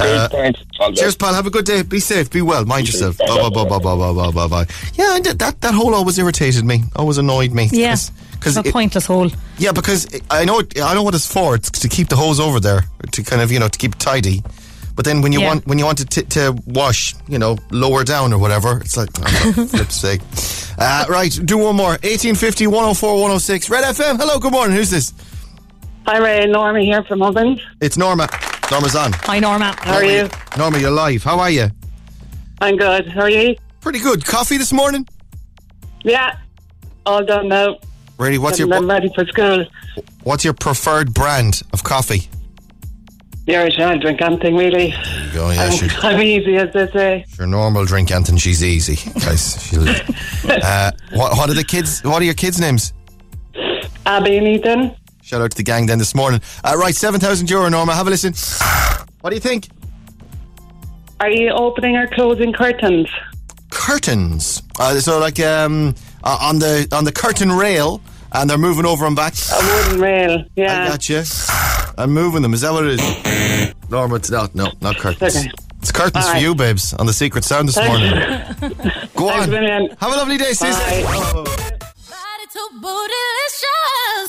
[0.00, 1.34] Uh, cheers, pal.
[1.34, 1.82] Have a good day.
[1.82, 2.30] Be safe.
[2.30, 2.64] Be well.
[2.64, 3.18] Mind yourself.
[3.18, 4.66] Bye bye bye bye bye bye bye bye.
[4.94, 6.84] Yeah, that that hole always irritated me.
[6.96, 7.68] Always annoyed me.
[7.72, 7.90] Yeah.
[7.92, 8.10] Cause,
[8.40, 9.30] cause a it, pointless hole.
[9.58, 11.54] Yeah, because it, I know it, I know what it's for.
[11.54, 14.42] It's to keep the hose over there to kind of you know to keep tidy.
[14.96, 15.48] But then when you yeah.
[15.48, 18.96] want when you want to t- to wash, you know, lower down or whatever, it's
[18.96, 20.20] like oh, flip's sake.
[20.78, 21.90] Uh, right, do one more.
[21.90, 24.16] 1850 104 106 Red FM.
[24.18, 24.76] Hello, good morning.
[24.76, 25.12] Who's this?
[26.06, 26.46] Hi, Ray.
[26.46, 27.60] Norma here from Ovens.
[27.80, 28.28] It's Norma.
[28.70, 29.12] Norma's on.
[29.24, 29.74] Hi, Norma.
[29.80, 30.28] How are you?
[30.56, 31.24] Norma, you're live.
[31.24, 31.68] How are you?
[32.60, 33.08] I'm good.
[33.08, 33.56] How are you?
[33.80, 34.24] Pretty good.
[34.24, 35.08] Coffee this morning.
[36.04, 36.38] Yeah.
[37.04, 37.78] All done now.
[38.16, 38.38] Ready?
[38.38, 39.66] What's your I'm ready for school.
[40.22, 42.28] What's your preferred brand of coffee?
[43.46, 44.90] The Irish I don't drink anything really.
[44.90, 45.50] There you go.
[45.50, 45.88] Yeah, I'm, sure.
[46.02, 47.24] I'm easy, as they say.
[47.38, 48.38] Your normal drink, Anthony.
[48.38, 49.60] She's easy, guys.
[49.66, 49.88] She'll,
[50.48, 52.02] uh, what, what are the kids?
[52.04, 52.92] What are your kids' names?
[54.06, 54.94] Abby and Ethan.
[55.30, 56.40] Shout out to the gang then this morning.
[56.64, 57.94] Uh, right, seven thousand euro, Norma.
[57.94, 58.34] Have a listen.
[59.20, 59.68] What do you think?
[61.20, 63.08] Are you opening or closing curtains?
[63.70, 64.60] Curtains.
[64.80, 68.00] Uh, so like um, uh, on the on the curtain rail,
[68.32, 69.34] and they're moving over and back.
[69.52, 70.44] A wooden rail.
[70.56, 70.82] Yeah.
[70.82, 71.22] I got you.
[71.96, 72.52] I'm moving them.
[72.52, 73.74] Is that what it is?
[73.88, 74.52] Norma, it's not.
[74.56, 75.36] No, not curtains.
[75.36, 75.48] Okay.
[75.78, 76.42] It's curtains All for right.
[76.42, 78.10] you, babes, on the Secret Sound this morning.
[79.14, 79.48] Go on.
[79.48, 80.76] Have a lovely day, sis.
[80.76, 81.04] Bye.
[81.06, 81.44] Oh.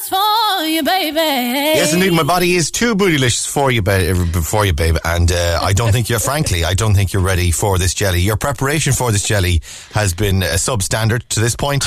[0.10, 1.18] Bootylicious for you, baby.
[1.18, 2.14] Yes, indeed.
[2.14, 4.14] My body is too bootylicious for you, baby.
[4.42, 4.98] for you, babe.
[5.04, 8.20] And uh, I don't think you're, frankly, I don't think you're ready for this jelly.
[8.22, 9.62] Your preparation for this jelly
[9.92, 11.86] has been uh, substandard to this point,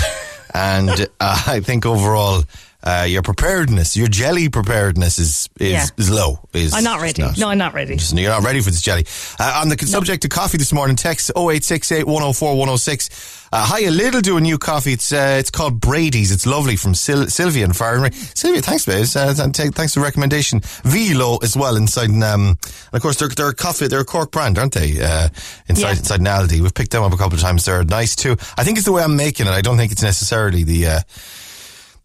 [0.54, 2.44] and uh, I think overall.
[2.86, 5.86] Uh, your preparedness, your jelly preparedness is is, Yeah.
[5.96, 6.40] is low.
[6.52, 7.22] Is I'm not ready.
[7.22, 7.96] is No, I'm not ready.
[7.96, 9.06] Just- you're not ready for this jelly.
[9.40, 13.08] Uh, on the subject of coffee this morning, text 0868 104 106.
[13.52, 14.92] Uh, hi, a little do a new coffee.
[14.92, 16.30] It's uh, it's called Brady's.
[16.30, 18.12] It's lovely from Sil- Sylvia and Farnbury.
[18.36, 19.06] Sylvia, thanks, babe.
[19.16, 20.60] Uh, take- thanks for the recommendation.
[20.84, 22.10] Velo as well inside.
[22.10, 22.58] Um, and
[22.92, 23.86] of course, they're, they're a coffee.
[23.88, 25.00] They're a Cork brand, aren't they?
[25.00, 25.28] Uh,
[25.68, 25.98] inside Yeah.
[25.98, 26.60] inside Naldi.
[26.60, 27.64] We've picked them up a couple of times.
[27.64, 28.36] They're nice too.
[28.58, 29.50] I think it's the way I'm making it.
[29.52, 31.02] I don't think it's necessarily the.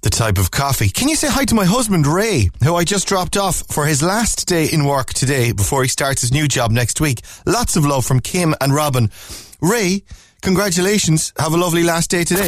[0.01, 0.87] The type of coffee.
[0.89, 4.01] Can you say hi to my husband, Ray, who I just dropped off for his
[4.01, 7.21] last day in work today before he starts his new job next week?
[7.45, 9.11] Lots of love from Kim and Robin.
[9.61, 10.03] Ray,
[10.41, 11.33] congratulations.
[11.37, 12.45] Have a lovely last day today.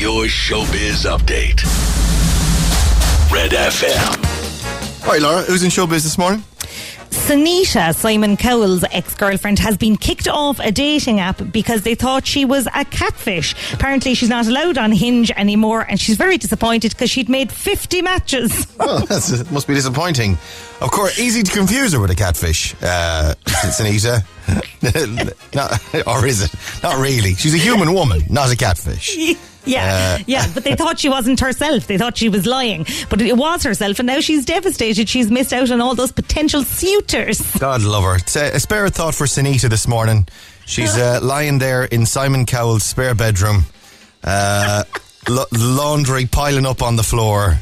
[0.00, 1.62] Your showbiz update.
[3.30, 5.04] Red FM.
[5.04, 6.42] All right, Laura, who's in showbiz this morning?
[7.14, 12.26] Sinitta, Simon Cowell's ex girlfriend, has been kicked off a dating app because they thought
[12.26, 13.54] she was a catfish.
[13.72, 18.02] Apparently, she's not allowed on Hinge anymore, and she's very disappointed because she'd made 50
[18.02, 18.66] matches.
[18.86, 20.32] Oh, it must be disappointing.
[20.80, 24.24] Of course, easy to confuse her with a catfish, uh, Sinitta.
[25.54, 26.52] Not, or is it?
[26.82, 27.34] Not really.
[27.34, 29.16] She's a human woman, not a catfish.
[29.66, 31.86] Yeah, Uh, yeah, but they thought she wasn't herself.
[31.86, 35.08] They thought she was lying, but it was herself, and now she's devastated.
[35.08, 37.40] She's missed out on all those potential suitors.
[37.58, 38.16] God love her.
[38.16, 40.26] It's a, a spare thought for Sinitta this morning.
[40.66, 43.64] She's uh, lying there in Simon Cowell's spare bedroom,
[44.22, 44.84] uh,
[45.28, 47.58] la- laundry piling up on the floor,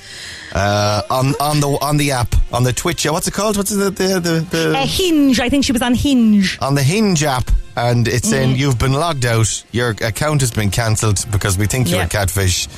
[0.55, 3.05] uh, on on the on the app on the Twitch.
[3.07, 3.57] What's it called?
[3.57, 6.59] What's the the the, the Hinge, I think she was on Hinge.
[6.61, 8.59] on the Hinge app, and it's saying Mm-hmm.
[8.61, 9.65] you've been logged out.
[9.73, 12.07] Your account has been cancelled because we think you're Yeah.
[12.07, 12.69] a catfish,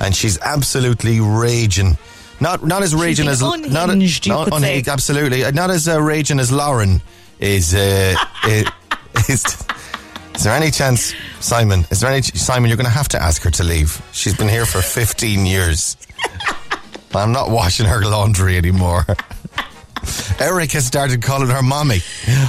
[0.00, 1.96] and she's absolutely raging.
[2.40, 4.82] Not not as raging as not unhinged, you not could say.
[4.86, 7.00] absolutely not as uh, raging as Lauren
[7.40, 7.74] is.
[7.74, 8.70] Uh, i-
[9.28, 9.44] is.
[10.34, 11.84] Is there any chance, Simon?
[11.90, 12.68] Is there any Simon?
[12.70, 14.00] You're going to have to ask her to leave.
[14.12, 15.94] She's been here for 15 years.
[17.14, 19.06] I'm not washing her laundry anymore.
[20.40, 21.98] Eric has started calling her mommy.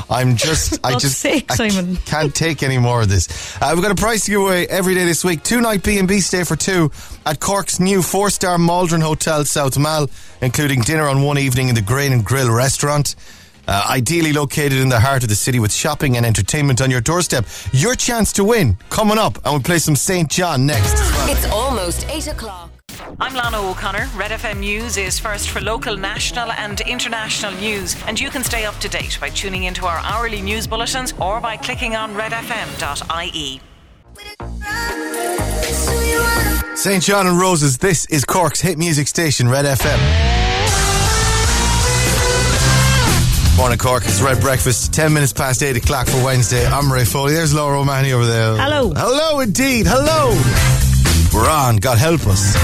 [0.09, 1.97] I'm just, I just, sake, I Simon.
[1.97, 3.55] can't take any more of this.
[3.61, 5.43] Uh, we've got a prize to give away every day this week.
[5.43, 6.91] Two night B and B stay for two
[7.25, 10.09] at Cork's new four star Maldron Hotel South Mall,
[10.41, 13.15] including dinner on one evening in the Grain and Grill restaurant.
[13.65, 16.99] Uh, ideally located in the heart of the city with shopping and entertainment on your
[16.99, 17.45] doorstep.
[17.71, 20.95] Your chance to win coming up, and we'll play some SAINt JHN next.
[21.29, 22.72] It's almost 8 o'clock.
[23.19, 24.09] I'm Lana O'Connor.
[24.15, 28.65] Red FM News is first for local, national, and international news, and you can stay
[28.65, 33.61] up to date by tuning into our hourly news bulletins or by clicking on redfm.ie.
[36.75, 39.99] SAINt JHN and Roses, this is Cork's hit music station, Red FM.
[43.55, 44.03] Morning, Cork.
[44.05, 44.91] It's Red Breakfast.
[44.93, 46.65] 10 minutes past 8 o'clock for Wednesday.
[46.65, 47.33] I'm Ray Foley.
[47.33, 48.57] There's Laura O'Mahony over there.
[48.57, 48.91] Hello.
[48.95, 49.85] Hello, indeed.
[49.87, 50.92] Hello.
[51.33, 51.77] We're on.
[51.77, 52.55] God help us.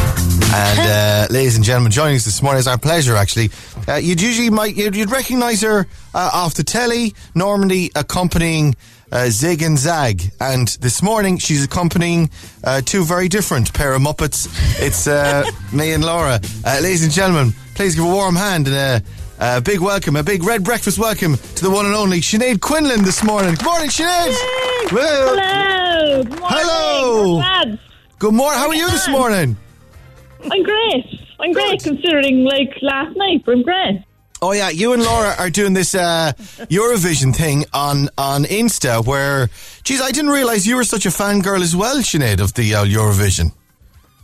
[0.54, 0.80] And,
[1.32, 3.50] uh, ladies and gentlemen, joining us this morning is our pleasure, actually.
[3.88, 8.76] Uh, you'd usually might, you'd, you'd recognise her uh, off the telly, normally accompanying
[9.12, 10.22] uh, Zig and Zag.
[10.40, 12.30] And this morning, she's accompanying
[12.64, 14.48] uh, two very different pair of Muppets.
[14.80, 16.40] It's uh, me and Laura.
[16.64, 19.04] Uh, ladies and gentlemen, please give a warm hand and a,
[19.58, 23.04] a big welcome, a big red breakfast welcome to the one and only Sinead Quinlan
[23.04, 23.56] this morning.
[23.56, 24.92] Good morning, Sinead.
[24.92, 26.24] Well, Hello.
[26.24, 26.48] Good morning.
[26.52, 27.76] Hello.
[28.20, 28.60] Good morning.
[28.60, 29.56] How are you this morning?
[30.52, 31.06] I'm great.
[31.40, 33.46] I'm great considering like last night.
[33.48, 34.04] I'm great.
[34.42, 36.34] Oh yeah, you and Laura are doing this uh,
[36.68, 39.06] Eurovision thing on on Insta.
[39.06, 39.50] Where,
[39.86, 42.84] geez, I didn't realize you were such a fangirl as well, Sinead, of the uh,
[42.84, 43.54] Eurovision.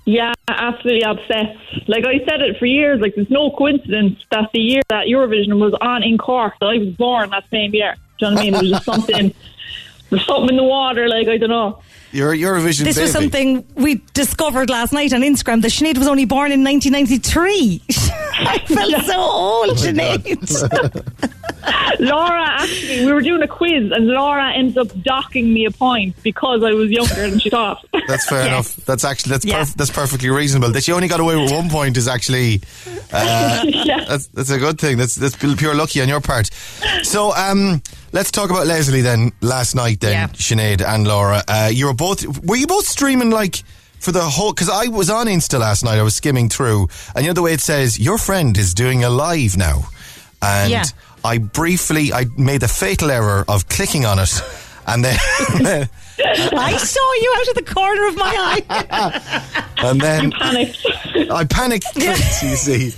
[0.04, 1.88] Yeah, absolutely obsessed.
[1.88, 3.00] Like I said it for years.
[3.00, 6.80] Like there's no coincidence that the year that Eurovision was on in Cork, that I
[6.80, 7.96] was born that same year.
[8.20, 8.52] Do you know what I mean?
[8.52, 9.34] There was just something.
[10.10, 11.08] There's something in the water.
[11.08, 11.82] Like I don't know.
[12.16, 13.02] You're a Eurovision This baby.
[13.04, 15.62] was something we discovered last night on Instagram.
[15.62, 17.82] The Sinead was only born in 1993.
[18.38, 21.34] I felt so old, oh Sinead.
[22.00, 26.16] Laura, actually, we were doing a quiz, and Laura ends up docking me a point
[26.24, 27.86] because I was younger than she thought.
[28.08, 28.48] That's fair Yeah.
[28.48, 28.76] enough.
[28.86, 29.62] That's actually that's Yeah.
[29.62, 30.72] perf- that's perfectly reasonable.
[30.72, 32.62] That she only got away with one point is actually
[33.12, 34.06] uh, yeah.
[34.08, 34.98] that's that's a good thing.
[34.98, 36.50] That's that's pure lucky on your part.
[37.04, 39.32] So um, let's talk about Lesley then.
[39.42, 40.28] Last night then, Yeah.
[40.28, 43.64] Sinead and Laura, uh, you were both were you both streaming like
[44.00, 44.54] for the whole?
[44.54, 45.98] Because I was on Insta last night.
[45.98, 49.04] I was skimming through, and you know the way it says your friend is doing
[49.04, 49.86] a live now,
[50.42, 50.84] and Yeah.
[51.24, 54.42] I briefly I made the fatal error of clicking on it,
[54.88, 55.18] and then.
[56.18, 58.34] I saw you out of the corner of my
[58.70, 59.64] eye.
[59.80, 60.86] and then Panicked.
[61.30, 62.94] I panicked, clicked, you see.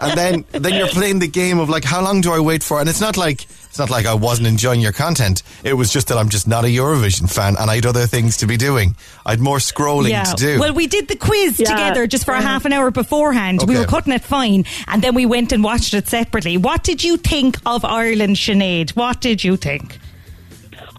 [0.00, 2.80] And then then you're playing the game of like how long do I wait for?
[2.80, 3.46] And it's not like
[3.78, 5.44] it's not like I wasn't enjoying your content.
[5.62, 8.38] It was just that I'm just not a Eurovision fan and I had other things
[8.38, 8.96] to be doing.
[9.24, 10.58] I had more scrolling to do.
[10.58, 11.68] Well, we did the quiz Yeah.
[11.68, 13.62] together just for a half an hour beforehand.
[13.68, 16.56] We were cutting it fine, and then we went and watched it separately.
[16.56, 18.96] What did you think of Ireland, Sinead?
[18.96, 19.98] What did you think?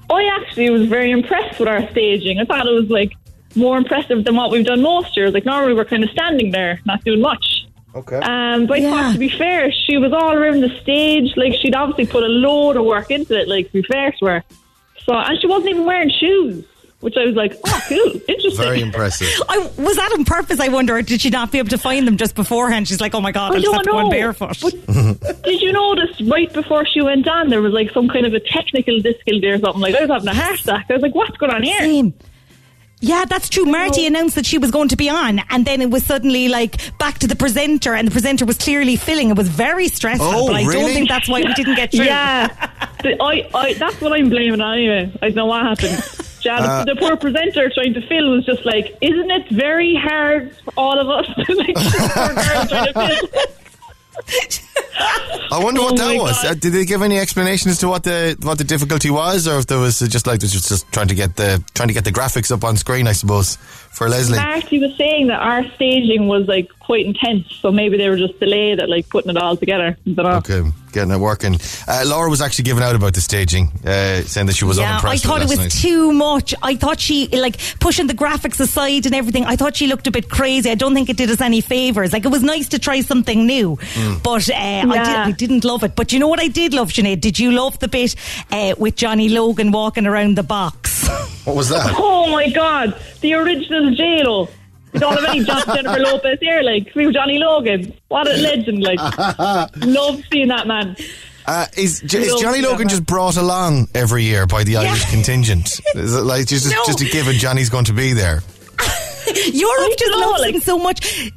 [0.10, 2.39] I actually was very impressed with our staging.
[2.39, 3.12] I thought it was like
[3.56, 5.34] more impressive than what we've done most years.
[5.34, 7.65] Like normally we're kind of standing there, not doing much.
[7.99, 8.17] Okay.
[8.17, 8.89] Um, but I Yeah.
[8.91, 11.35] thought to be fair, she was all around the stage.
[11.38, 13.47] Like she'd obviously put a load of work into it.
[13.47, 14.43] Like to be fair to her.
[15.05, 16.65] So and she wasn't even wearing shoes,
[16.99, 18.55] which I was like, oh, cool, interesting.
[18.65, 19.27] Very impressive.
[19.49, 20.59] I, was that on purpose?
[20.59, 22.88] I wonder, or did she not be able to find them just beforehand?
[22.88, 24.12] She's like, oh my god, I I just don't have to go on know.
[24.12, 24.59] barefoot.
[24.62, 28.33] But did you notice right before she went on, there was like some kind of
[28.33, 29.81] a technical difficulty or something?
[29.81, 30.85] Like I was having a heart attack.
[30.89, 31.79] I was like, what's going on here?
[31.79, 32.13] Same.
[33.01, 33.63] Yeah, that's true.
[33.65, 36.97] Marty announced that she was going to be on, and then it was suddenly like
[36.97, 39.29] back to the presenter, and the presenter was clearly filling.
[39.29, 40.81] It was very stressful, Oh, but I really?
[40.81, 42.03] don't think that's why we didn't get through.
[42.05, 42.47] Yeah,
[43.01, 45.09] The- I, I, that's what I'm blaming on anyway.
[45.21, 46.03] I don't know what happened.
[46.41, 49.93] Yeah, the- Uh, the poor presenter trying to fill was just like, isn't it very
[49.95, 51.27] hard for all of us?
[51.45, 51.75] To like,
[54.99, 55.51] poor girl trying to fill.
[55.51, 56.43] I wonder what Oh that was.
[56.43, 59.59] Uh, did they give any explanation as to what the what the difficulty was, or
[59.59, 62.12] if there was just like was just trying to get the trying to get the
[62.12, 63.07] graphics up on screen?
[63.07, 63.57] I suppose
[63.99, 64.38] for Lesley.
[64.38, 68.39] Marty was saying that our staging was like quite intense, so maybe they were just
[68.39, 69.97] delayed at like putting it all together.
[70.17, 70.21] I.
[70.38, 70.62] Okay,
[70.93, 71.57] getting it working.
[71.88, 74.85] Uh, Laura was actually giving out about the staging, uh, saying that she was yeah,
[74.85, 75.25] I unimpressed.
[75.25, 75.71] thought it was night.
[75.71, 76.55] too much.
[76.63, 79.43] I thought she like pushing the graphics aside and everything.
[79.45, 80.69] I thought she looked a bit crazy.
[80.71, 82.13] I don't think it did us any favors.
[82.13, 84.23] Like it was nice to try something new, Mm.
[84.23, 85.25] but uh, I, did, Yeah.
[85.27, 85.95] I didn't love it.
[85.95, 87.19] But you know what I did love, Sinead?
[87.21, 88.15] Did you love the bit
[88.51, 91.07] uh, with Johnny Logan walking around the box?
[91.45, 91.95] What was that?
[91.97, 94.49] Oh my god, the original JLo.
[94.93, 97.93] We don't have any John Jennifer Lopez here, like we were Johnny Logan.
[98.08, 98.82] What a legend!
[98.82, 98.97] Like,
[99.78, 100.95] love seeing that man.
[101.45, 105.80] Uh, is, is Johnny Logan just brought along every year by the Irish contingent?
[105.95, 106.84] Is it like just No.
[106.86, 108.41] just a given Johnny's going to be there?
[109.52, 111.32] Europe just know, loves like- him so much.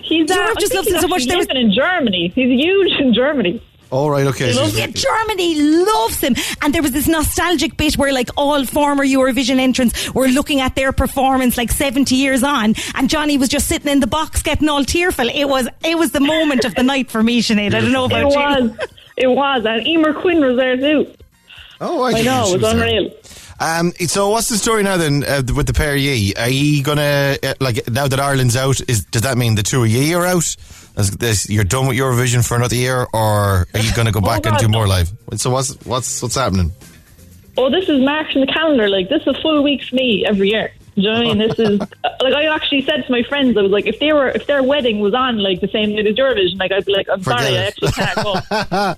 [0.00, 1.20] He's uh, Europe just think loves him so much.
[1.22, 2.32] He's There was- in Germany.
[2.34, 3.62] He's huge in Germany.
[3.92, 4.52] All right, okay.
[4.52, 6.34] so- Yeah, Germany loves him.
[6.62, 10.74] And there was this nostalgic bit where like all former Eurovision entrants were looking at
[10.74, 14.68] their performance like 70 years on and Johnny was just sitting in the box getting
[14.68, 15.28] all tearful.
[15.28, 17.74] It was it was the moment of the night for me, Sinead.
[17.74, 18.68] I don't know It about you.
[18.70, 18.88] was.
[19.18, 19.64] It was.
[19.66, 21.12] And Emer Quinn was there too.
[21.80, 22.72] oh, I didn't know, it was there.
[22.86, 23.14] unreal.
[23.60, 26.34] Um, so what's the story now then uh, with the pair of ye?
[26.34, 28.80] Are ye gonna uh, like now that Ireland's out?
[28.88, 30.56] Is does that mean the two of ye are out?
[30.96, 34.20] Is this, you're done with Eurovision for another year, or are you going to go
[34.22, 35.10] Oh, back and do more live?
[35.36, 36.72] So what's what's what's happening?
[37.56, 38.88] Oh, this is marked in the calendar.
[38.88, 40.70] Like, this is a full week for me every year.
[40.94, 41.48] Do you know what I mean?
[41.48, 44.12] This is uh, like I actually said to my friends, I was like, if they
[44.12, 46.92] were, if their wedding was on like the same night as Eurovision, like I'd be
[46.92, 47.68] like, I'm Forget sorry, I it.
[47.68, 48.94] actually can't go.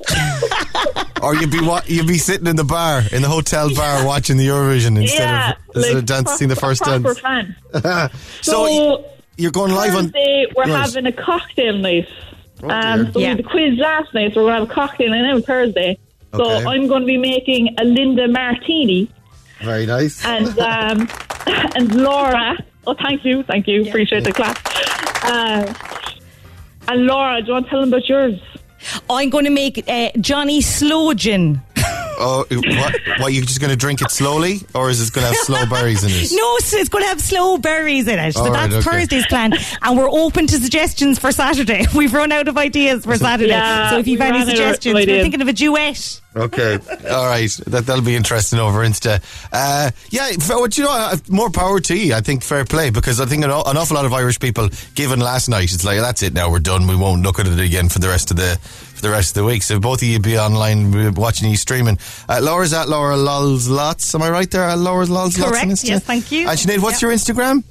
[1.22, 4.36] Or you'd be wa- you'd be sitting in the bar in the hotel bar watching
[4.36, 7.18] the Eurovision instead yeah, of instead of dancing the first dance.
[7.20, 7.56] fan.
[7.72, 8.08] So,
[8.42, 9.04] So,
[9.36, 10.04] you're going live on.
[10.04, 10.80] Thursday, we're Right.
[10.80, 12.08] having a cocktail night.
[12.62, 12.70] um,
[13.04, 13.04] dear.
[13.12, 13.28] so we Yeah.
[13.30, 15.98] had the quiz last night, so we're going to have a cocktail night now Thursday.
[16.34, 16.64] So Okay.
[16.66, 19.08] I'm going to be making a Linda Martini
[19.62, 20.24] Very nice.
[20.24, 21.08] and um,
[21.76, 22.56] and Laura.
[22.86, 24.58] Oh, thank you, thank you, appreciate the clap.
[25.24, 25.72] Uh,
[26.88, 28.38] and Laura, do you want to tell them about yours?
[29.08, 31.62] I'm going to make uh, Johnny Slogan.
[32.18, 32.94] Oh, what?
[33.20, 33.32] What?
[33.32, 36.04] You're just going to drink it slowly, or is it going to have sloe berries
[36.04, 36.30] in it?
[36.44, 38.32] No, so it's going to have sloe berries in it.
[38.34, 38.98] So All right, that's okay.
[38.98, 39.52] Thursday's plan.
[39.82, 41.86] And we're open to suggestions for Saturday.
[41.94, 43.50] We've run out of ideas for Saturday.
[43.50, 45.22] Yeah, so if you've we any ran out of suggestions, we're ideas.
[45.22, 46.20] thinking of a duet.
[46.36, 46.74] Okay,
[47.10, 47.50] all right.
[47.66, 49.22] That that'll be interesting over Insta.
[49.52, 52.14] Uh, yeah, what you know, uh, more power to you.
[52.14, 55.20] I think fair play because I think an, an awful lot of Irish people, given
[55.20, 56.32] last night, it's like that's it.
[56.34, 56.88] Now we're done.
[56.88, 59.42] We won't look at it again for the rest of the for the rest of
[59.42, 59.62] the week.
[59.62, 61.98] So both of you be online watching you streaming.
[62.28, 64.14] Uh, Laura's at Laura Lols Lots.
[64.14, 64.64] Am I right there?
[64.64, 65.50] At Laura's Lols Lots.
[65.50, 66.48] Correct, yes, thank you.
[66.48, 67.08] And Sinead, what's Yeah.
[67.10, 67.62] your Instagram?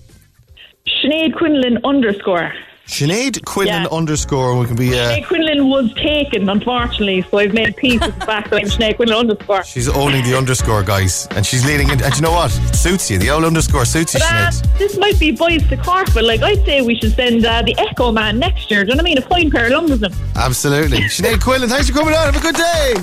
[1.03, 2.51] Sinead Quinlan underscore.
[2.87, 3.87] Sinead Quinlan Yeah.
[3.97, 4.57] underscore.
[4.59, 4.89] We can be.
[4.93, 8.67] Uh, Sinead Quinlan was taken, unfortunately, so I've made peace with the fact that I'm
[8.67, 9.63] Sinead Quinlan underscore.
[9.63, 12.01] She's owning the underscore, guys, and she's leading it.
[12.01, 12.51] And you know what?
[12.69, 13.17] It suits you.
[13.17, 14.77] The old underscore suits you, But uh, Sinead.
[14.77, 17.73] this might be boys to Cork, but like I'd say we should send uh, the
[17.79, 18.83] Echo Man next year.
[18.83, 19.17] Do you know what I mean?
[19.17, 20.13] A fine pair of lungs with him.
[20.35, 20.97] Absolutely.
[21.15, 22.33] Sinead Quinlan, thanks for coming on.
[22.33, 22.93] Have a good day.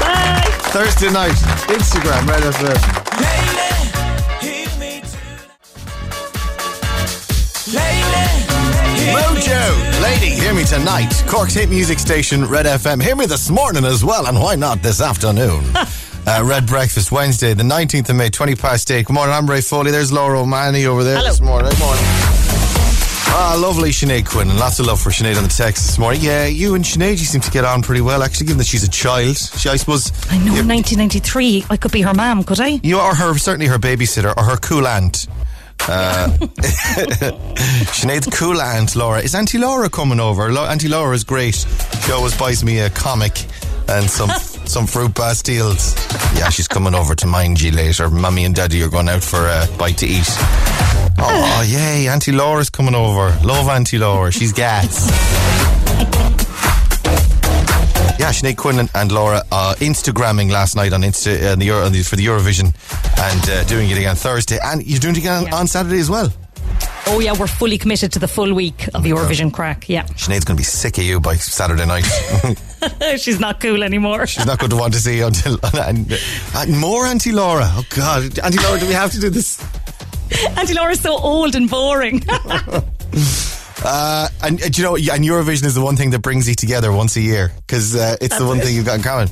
[0.00, 0.40] Bye.
[0.72, 1.36] Thursday night,
[1.68, 3.93] Instagram, Red FM.
[9.12, 11.10] Mojo, lady, hear me tonight.
[11.26, 13.02] Cork's hit music station, Red FM.
[13.02, 15.64] Hear me this morning as well, and why not this afternoon?
[16.26, 19.04] uh, Red Breakfast, Wednesday, the 19th of May, 20 past 8.
[19.06, 19.90] Good morning, I'm Ray Foley.
[19.90, 21.28] There's Laura O'Mahony over there Hello.
[21.28, 21.70] this morning.
[21.70, 22.04] Good morning.
[23.36, 24.48] Ah, lovely Sinead Quinn.
[24.48, 26.20] and Lots of love for Sinead on the text this morning.
[26.22, 28.84] Yeah, you and Sinead, you seem to get on pretty well, actually, given that she's
[28.84, 29.36] a child.
[29.36, 30.12] She, I suppose.
[30.30, 31.66] I know, you- 1993.
[31.68, 32.80] I could be her mum, could I?
[32.82, 35.26] You are her, certainly her babysitter or her cool aunt.
[35.86, 36.28] Uh,
[37.92, 39.20] Sinead's cool aunt, Laura.
[39.20, 40.50] Is Auntie Laura coming over?
[40.52, 41.54] Lo- Auntie Laura is great.
[42.04, 43.44] She always buys me a comic
[43.88, 44.30] and some
[44.66, 45.94] some fruit pastilles.
[46.38, 48.08] Yeah, she's coming over to mind you later.
[48.08, 50.26] Mummy and Daddy are going out for a bite to eat.
[51.18, 53.36] Oh, yay, Auntie Laura's coming over.
[53.44, 54.32] Love Auntie Laura.
[54.32, 55.10] She's gas.
[58.24, 62.02] Yeah, Sinead Quinlan, Laura uh, Instagramming last night on Insta uh, the Euro, on the,
[62.02, 62.72] for the Eurovision
[63.18, 64.58] and uh, doing it again Thursday.
[64.64, 66.32] And you're doing it again on Saturday as well.
[67.06, 69.90] Oh, yeah, we're fully committed to the full week of Eurovision crack.
[69.90, 70.04] Yeah.
[70.04, 72.06] Sinead's going to be sick of you by Saturday night.
[73.18, 74.26] She's not cool anymore.
[74.26, 75.58] She's not going to want to see you until.
[75.74, 76.18] And,
[76.56, 77.66] and more Auntie Laura.
[77.66, 78.38] Oh, God.
[78.38, 79.62] Auntie Laura, do we have to do this?
[80.56, 82.22] Auntie Laura's so old and boring.
[83.84, 86.90] Uh, and uh, you know, and Eurovision is the one thing that brings you together
[86.90, 89.28] once a year because uh, it's the one thing you've got in common.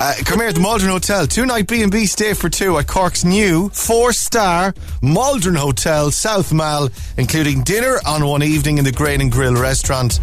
[0.00, 2.78] Uh, come here at the Maldron Hotel, two night B and B stay for two
[2.78, 8.84] at Cork's new four star Maldron Hotel, South Mall, including dinner on one evening in
[8.84, 10.20] the Grain and Grill restaurant.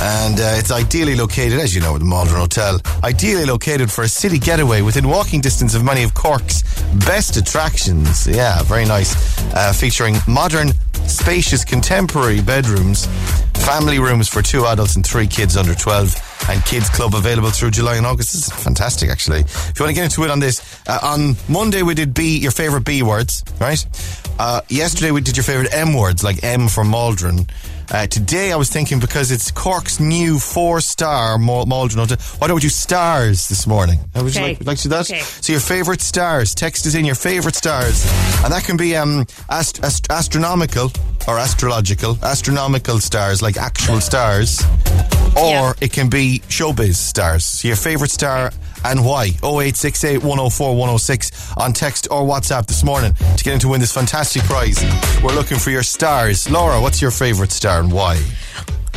[0.00, 4.04] And uh, it's ideally located, as you know, at the Maldron Hotel, ideally located for
[4.04, 6.62] a city getaway within walking distance of many of Cork's
[7.04, 8.26] best attractions.
[8.28, 9.16] Yeah, very nice.
[9.54, 10.68] Uh, featuring modern,
[11.08, 13.06] spacious, contemporary bedrooms,
[13.64, 17.70] family rooms for two adults and three kids under 12, and kids club available through
[17.70, 18.32] July and August.
[18.32, 19.40] This is fantastic, actually.
[19.40, 22.38] If you want to get into it on this, uh, on Monday we did B,
[22.38, 23.84] your favourite B words, right?
[24.38, 27.46] Uh, yesterday we did your favourite M words, like M for Maldron.
[27.90, 32.18] Uh, today I was thinking because it's Cork's new four-star Mal- Maldron Hotel.
[32.38, 33.98] Why don't we do stars this morning?
[34.14, 35.10] Uh, Would you like, like to do that?
[35.10, 35.20] Okay.
[35.22, 36.54] So your favourite stars.
[36.54, 38.04] Text is in your favourite stars,
[38.44, 40.92] and that can be um, ast- ast- astronomical
[41.26, 44.60] or astrological, astronomical stars like actual stars,
[45.36, 45.72] or Yeah.
[45.80, 47.44] it can be showbiz stars.
[47.44, 48.52] So your favourite star
[48.84, 49.26] and why?
[49.42, 53.92] 0868 104 106 on text or WhatsApp this morning to get in to win this
[53.92, 54.82] fantastic prize.
[55.22, 56.50] We're looking for your stars.
[56.50, 58.22] Laura, what's your favourite star and why?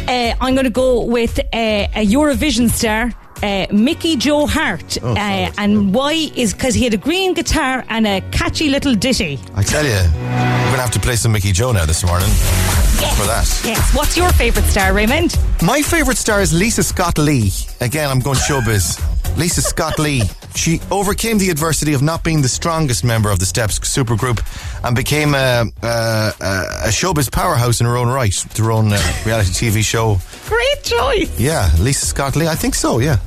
[0.08, 3.12] Uh, I'm going to go with uh, a Eurovision star.
[3.44, 7.84] Uh, Mickey Joe Hart, Oh, uh, and why is because he had a green guitar
[7.90, 9.40] and a catchy little ditty.
[9.56, 12.30] I tell you, we're going to have to play some Mickey Joe now this morning.
[12.30, 13.62] For that.
[13.66, 13.96] Yes.
[13.96, 15.36] What's your favourite star, Raymond?
[15.64, 17.52] My favourite star is Lisa Scott Lee.
[17.80, 19.00] Again, I'm going showbiz.
[19.38, 20.24] Lisa Scott Lee.
[20.56, 24.40] She overcame the adversity of not being the strongest member of the Steps supergroup
[24.84, 28.34] and became a, a, a showbiz powerhouse in her own right.
[28.44, 30.18] with Her own uh, reality TV show.
[30.48, 31.40] Great choice.
[31.40, 32.48] Yeah, Lisa Scott Lee.
[32.48, 33.00] I think so.
[33.00, 33.18] Yeah.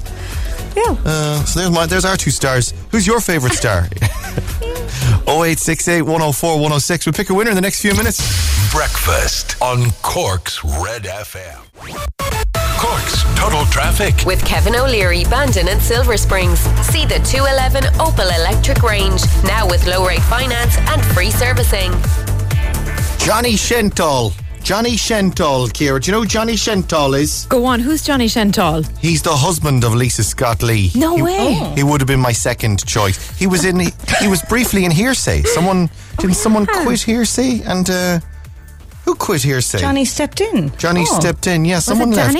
[0.76, 0.96] Yeah.
[1.04, 2.74] Uh, so there's my there's our two stars.
[2.90, 3.88] Who's your favourite star?
[5.26, 7.07] 0868 104 106.
[7.07, 8.18] We'll pick a winner in the next few minutes.
[8.72, 12.23] Breakfast on Cork's Red FM.
[12.84, 14.14] Cork's Total Traffic.
[14.26, 16.58] With Kevin O'Leary, Bandon and Silver Springs.
[16.92, 19.22] See the 211 Opel Electric range.
[19.42, 21.92] Now with low rate finance and free servicing.
[23.18, 24.34] Johnny Shentall.
[24.62, 25.98] Johnny Shentall, Kira.
[25.98, 27.46] Do you know who Johnny Shentall is?
[27.46, 28.86] Go on, who's Johnny Shentall?
[28.98, 30.90] He's the husband of Lisa Scott Lee.
[30.94, 31.72] No he, way.
[31.76, 33.38] He would have been my second choice.
[33.38, 33.80] He was in.
[33.80, 35.46] He, he was briefly in Hear'Say.
[35.46, 36.84] Someone didn't someone yeah.
[36.84, 38.20] quit Hear'Say and uh,
[39.06, 39.80] who quit Hear'Say?
[39.80, 40.70] Johnny stepped in.
[40.76, 41.18] Johnny Oh.
[41.18, 41.64] stepped in.
[41.64, 42.36] Yeah, Was someone it left.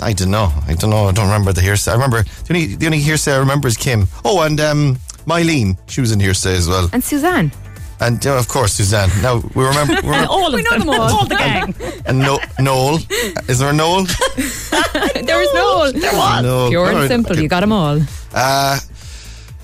[0.00, 0.10] Danny?
[0.10, 0.52] I don't know.
[0.66, 1.08] I don't know.
[1.08, 1.88] I don't remember the Hear'Say.
[1.88, 4.08] I remember the only the only Hear'Say I remember is Kim.
[4.24, 5.76] Oh, and um, Myleene.
[5.88, 6.88] She was in Hear'Say as well.
[6.92, 7.52] And Suzanne.
[8.02, 9.10] And uh, of course Suzanne.
[9.22, 9.94] Now we remember.
[10.02, 10.80] we remember all of We know them.
[10.80, 11.02] them all.
[11.20, 11.74] all the gang.
[12.06, 12.98] and no, Noel.
[13.48, 14.06] Is there a Noel?
[15.22, 15.92] There was no.
[15.92, 16.42] There was.
[16.42, 16.68] Noel.
[16.70, 17.32] Pure and simple.
[17.32, 17.42] okay.
[17.42, 18.00] You got them all.
[18.34, 18.78] Uh,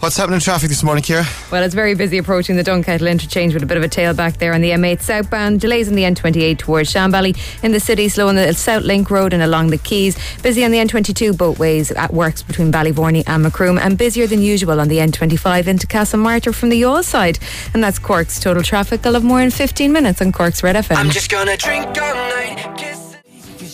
[0.00, 1.24] what's happening in traffic this morning, Kira?
[1.50, 4.52] Well, it's very busy approaching the Dunkettle interchange with a bit of a tailback there
[4.54, 5.60] on the M8 southbound.
[5.60, 9.32] Delays on the N28 towards Shanbally in the city, slow on the South Link Road
[9.32, 10.16] and along the Quays.
[10.42, 14.80] Busy on the N22 boatways at works between Ballyvourney and Macroom, and busier than usual
[14.80, 17.38] on the N25 into Castlemartyr from the Youghal side.
[17.74, 19.06] And that's Cork's total traffic.
[19.06, 20.96] I'll have more in 15 minutes on Cork's Red FM.
[20.96, 22.74] I'm just gonna drink all night.
[22.76, 23.05] Kiss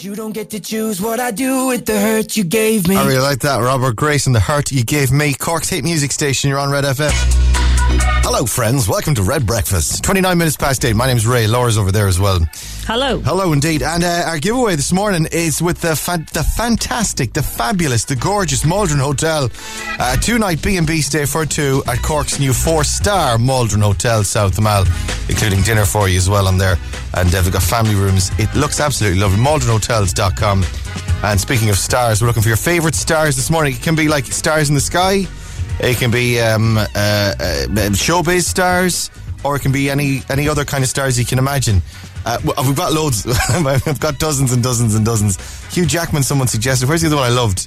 [0.03, 2.97] You don't get to choose what I do with the hurt you gave me.
[2.97, 5.33] I really like that, Robert Grace and the hurt you gave me.
[5.33, 6.51] Cork's hit music station.
[6.51, 7.42] You're on Red FM.
[8.35, 8.88] Hello, friends.
[8.88, 10.03] Welcome to Red Breakfast.
[10.05, 10.97] 29 minutes past 8.
[10.97, 11.47] My name's Ray.
[11.47, 12.38] Laura's over there as well.
[12.87, 13.21] Hello.
[13.21, 13.83] Hello, indeed.
[13.83, 18.16] And uh, our giveaway this morning is with the fa- the fantastic, the fabulous, the
[18.16, 19.51] gorgeous Maldron Hotel.
[19.98, 24.59] Uh, two night B&B stay for two at Cork's new four star Maldron Hotel, South
[24.59, 24.87] Mall,
[25.29, 26.79] including dinner for you as well on there.
[27.13, 28.31] And uh, they've got family rooms.
[28.38, 29.44] It looks absolutely lovely.
[29.44, 30.65] MaldronHotels.com.
[31.23, 33.75] And speaking of stars, we're looking for your favourite stars this morning.
[33.75, 35.27] It can be like stars in the sky,
[35.83, 37.35] it can be um, uh, uh,
[37.93, 39.11] showbiz stars,
[39.45, 41.83] or it can be any any other kind of stars you can imagine.
[42.25, 43.27] Uh, we've got loads.
[43.51, 45.39] I've got dozens and dozens and dozens.
[45.75, 46.89] Hugh Jackman, someone suggested.
[46.89, 47.67] Where's the other one I loved?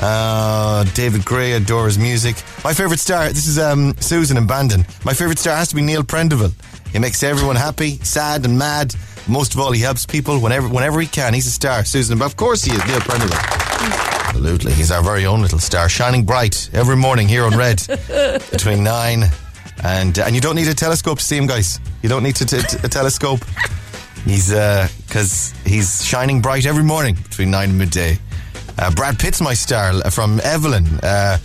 [0.00, 2.36] Uh, David Gray adores music.
[2.64, 4.86] My favourite star, this is um, Susan in Bandon.
[5.04, 6.52] My favourite star has to be Neil Prendeville.
[6.92, 8.94] He makes everyone happy, sad, and mad.
[9.28, 11.34] Most of all, he helps people whenever whenever he can.
[11.34, 12.18] He's a star, Susan.
[12.18, 14.09] But of course, he is Neil Prendeville.
[14.30, 17.84] Absolutely, he's our very own little star, shining bright every morning here on Red
[18.50, 19.24] between nine
[19.82, 21.80] and and you don't need a telescope to see him, guys.
[22.02, 23.40] You don't need to t- t- a telescope.
[24.24, 28.18] He's because he's shining bright every morning between nine and midday.
[28.78, 30.86] Uh, Brad Pitt's my star uh, from Evelyn.
[31.02, 31.38] Uh,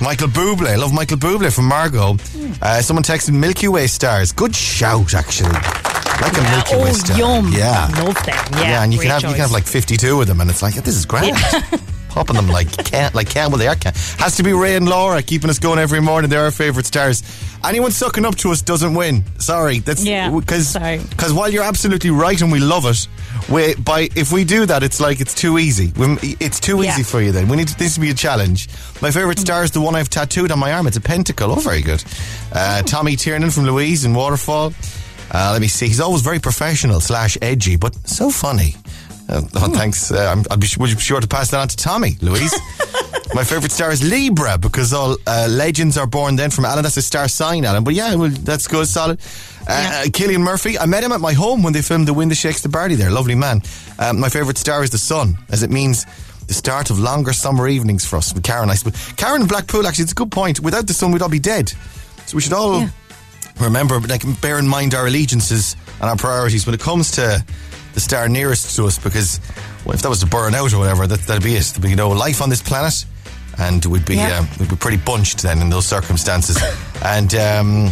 [0.00, 2.16] Michael Bublé, I love Michael Bublé from Margot.
[2.62, 4.32] Uh, someone texted Milky Way stars.
[4.32, 5.52] Good shout, actually.
[5.52, 7.18] Like a Milky Way oh, star.
[7.18, 7.52] yum.
[7.52, 7.86] Yeah.
[8.02, 8.36] Love them.
[8.54, 10.62] Yeah, and you can have you can have like fifty two of them, and it's
[10.62, 11.34] like this is great.
[12.10, 13.96] Popping them like can't like can't well they are can't.
[14.18, 16.28] Has to be Ray and Laura keeping us going every morning.
[16.30, 17.22] They're our favourite stars.
[17.64, 19.22] Anyone sucking up to us doesn't win.
[19.38, 20.74] Sorry, that's Yeah, because
[21.10, 23.06] because while you're absolutely right and we love it,
[23.50, 25.92] we by if we do that, it's like it's too easy.
[26.40, 26.92] It's too Yeah.
[26.94, 27.32] easy for you.
[27.32, 28.68] Then we need to, this to be a challenge.
[29.02, 30.86] My favourite star is the one I've tattooed on my arm.
[30.86, 31.52] It's a pentacle.
[31.52, 32.02] Oh, very good.
[32.52, 34.72] Uh, Tommy Tiernan from Louise in Waterfall.
[35.32, 35.86] Uh, let me see.
[35.86, 38.74] He's always very professional slash edgy, but so funny.
[39.30, 40.10] Uh, oh, thanks.
[40.10, 42.52] Uh, I'm, I'll be, would you be sure to pass that on to Tommy, Louise?
[43.34, 46.82] My favourite star is Libra because all uh, legends are born then from Alan.
[46.82, 47.84] That's a star sign, Alan.
[47.84, 49.20] But yeah, well, that's good, solid.
[49.68, 50.76] Uh, Cillian Murphy.
[50.76, 52.96] I met him at my home when they filmed The Wind That Shakes the Barley
[52.96, 53.10] there.
[53.10, 53.62] Lovely man.
[54.00, 56.06] Um, my favourite star is the sun, as it means
[56.48, 58.34] the start of longer summer evenings for us.
[58.34, 59.12] With Karen, I suppose.
[59.12, 60.58] Karen in Blackpool, actually, it's a good point.
[60.58, 61.72] Without the sun, we'd all be dead.
[62.26, 62.84] So we should all
[63.60, 67.44] remember, like, bear in mind our allegiances and our priorities when it comes to
[67.94, 68.98] the star nearest to us.
[68.98, 69.40] Because
[69.84, 71.64] well, if that was to burn out or whatever, that, that'd be it.
[71.64, 73.04] There'd be no life on this planet,
[73.58, 74.38] and we'd be Yeah.
[74.38, 76.58] um, we'd be pretty bunched then in those circumstances.
[77.04, 77.90] and um,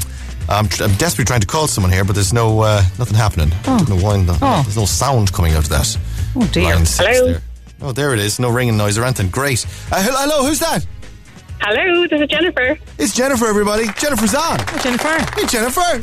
[0.48, 3.52] I'm, tr- I'm desperately trying to call someone here, but there's no uh, nothing happening.
[3.66, 4.16] I don't know why.
[4.22, 4.62] no- Oh.
[4.62, 5.96] There's no sound coming out of that.
[6.36, 6.76] Oh, dear.
[6.76, 7.26] Hello?
[7.32, 7.42] there.
[7.80, 8.38] Oh, there it is.
[8.40, 9.28] No ringing noise or anything.
[9.30, 9.64] Great.
[9.92, 10.84] Uh, hello, who's that?
[11.60, 12.78] Hello, this is Jennifer.
[12.98, 13.86] It's Jennifer, everybody.
[13.98, 14.58] Jennifer's on.
[14.80, 15.18] Jennifer.
[15.38, 16.00] Hey, Jennifer.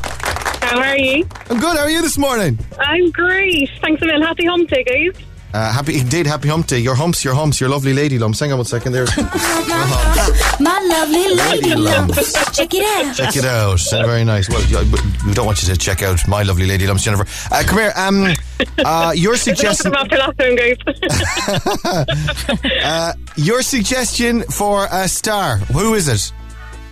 [0.66, 1.28] How are you?
[1.50, 1.78] I'm good.
[1.78, 2.60] How are you this morning?
[2.80, 3.70] I'm great.
[3.82, 4.22] Thanks a million.
[4.22, 5.24] Happy hump day, guys.
[5.54, 6.80] Uh, happy, indeed, happy hump day.
[6.80, 8.42] Your humps, your humps, your lovely lady lumps.
[8.42, 9.06] Hang on one second there.
[10.60, 12.34] My lovely lady Lady lumps.
[12.56, 13.16] Check it out.
[13.16, 13.80] Check it out.
[13.90, 14.50] Very nice.
[14.50, 14.84] Well, yeah,
[15.26, 17.26] we don't want you to check out my lovely lady lumps, Jennifer.
[17.54, 17.94] Uh, come here.
[17.96, 18.34] Um,
[18.84, 19.88] uh, your suggestion.
[19.94, 20.78] Enough after last time, guys.
[22.84, 25.58] uh, your suggestion for a star.
[25.58, 26.32] Who is it?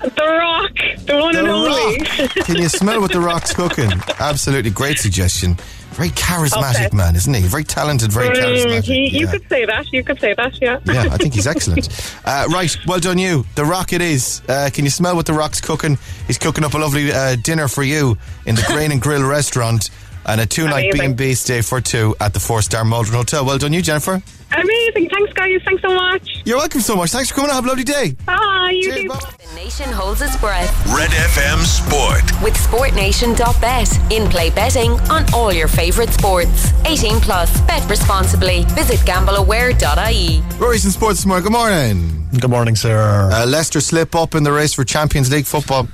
[0.03, 0.71] the Rock,
[1.05, 2.43] the one and The only.
[2.43, 3.89] Can you smell what the Rock's cooking?
[4.19, 5.55] Absolutely great suggestion.
[5.91, 6.97] Very charismatic Okay.
[6.97, 7.41] man, isn't he?
[7.43, 8.83] Very talented, very Mm, charismatic.
[8.83, 9.31] he, you yeah.
[9.31, 9.93] could say that.
[9.93, 10.59] You could say that.
[10.61, 10.79] Yeah.
[10.85, 11.87] yeah, I think he's excellent.
[12.25, 13.45] Uh, right, well done, you.
[13.55, 14.41] The Rock it is.
[14.49, 15.97] Uh, can you smell what the Rock's cooking?
[16.27, 19.89] He's cooking up a lovely uh, dinner for you in the Grain and Grill restaurant
[20.25, 23.45] and a two night B&B stay for two at the four star Maldron Hotel.
[23.45, 24.21] Well done, you, Jennifer.
[24.55, 25.09] Amazing.
[25.09, 25.61] Thanks, guys.
[25.65, 26.29] Thanks so much.
[26.45, 27.09] You're welcome so much.
[27.11, 27.55] Thanks for coming on.
[27.55, 28.15] Have a lovely day.
[28.25, 28.71] Bye.
[28.75, 29.07] You Cheers, too.
[29.09, 29.19] bye.
[29.49, 32.23] The nation holds its breath Red FM Sport.
[32.43, 34.11] with SportNation.bet.
[34.13, 36.71] In play betting on all your favourite sports.
[36.85, 37.61] 18 plus.
[37.61, 38.63] Bet responsibly.
[38.75, 40.43] Visit gambleaware.ie.
[40.59, 41.43] Rory's in sports this morning.
[41.43, 42.27] Good morning.
[42.39, 43.29] Good morning, sir.
[43.31, 45.87] Uh, Leicester slip up in the race for Champions League football.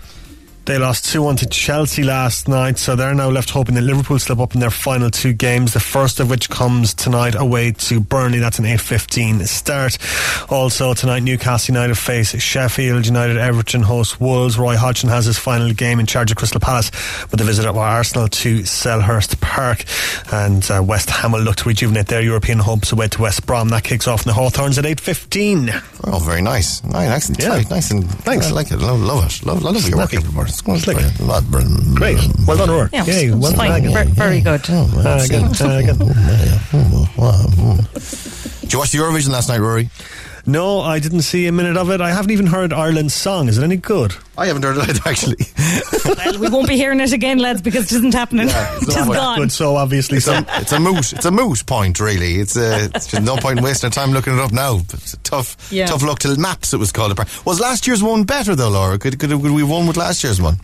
[0.70, 4.20] They lost 2 1 to Chelsea last night, so they're now left hoping that Liverpool
[4.20, 7.99] slip up in their final two games, the first of which comes tonight away to
[7.99, 8.38] Burnley.
[8.38, 9.97] That's an 8.15 start.
[10.51, 13.38] Also, tonight, Newcastle United face Sheffield United.
[13.38, 14.59] Everton host Wolves.
[14.59, 16.91] Roy Hodgson has his final game in charge of Crystal Palace
[17.32, 19.86] with a visit of Arsenal to Selhurst Park.
[20.32, 23.70] And uh, West Ham will look to rejuvenate their European hopes away to West Brom.
[23.70, 25.84] That kicks off in the Hawthorns at 8.15.
[26.03, 26.84] Oh, very nice.
[26.84, 27.49] Nice, nice and Yeah.
[27.49, 27.70] tight.
[27.72, 28.49] Nice and Thanks.
[28.49, 28.78] I like it.
[28.78, 29.43] Love, love it.
[29.43, 30.17] Love, love your work Snappy.
[30.24, 30.53] every morning.
[30.60, 30.97] It's going Slick.
[30.97, 31.22] brilliant.
[31.22, 32.20] Love- Great.
[32.45, 32.89] Well done, Roar.
[32.91, 33.82] Yeah, Yay, well done.
[33.93, 34.70] Very, very good.
[34.70, 35.97] Uh, again, uh, again.
[38.70, 39.89] Did you watch the Eurovision last night, Rory?
[40.45, 42.01] No, I didn't see a minute of it.
[42.01, 43.47] I haven't even heard Ireland's song.
[43.47, 44.13] Is it any good?
[44.38, 45.38] I haven't heard it actually.
[46.05, 48.45] Well, we won't be hearing it again, lads, because it isn't happening.
[48.47, 49.39] it's it's not just gone.
[49.39, 50.43] Good, so obviously so.
[50.49, 51.13] it's a moot.
[51.13, 52.36] It's a moot point, really.
[52.36, 54.82] It's, a, it's no point in wasting time looking it up now.
[54.93, 55.88] It's a tough, Yeah.
[55.88, 56.72] tough look to maps.
[56.72, 57.17] It was called.
[57.45, 58.99] Was last year's one better though, Laura?
[58.99, 60.59] Could, could, could we have won with last year's one?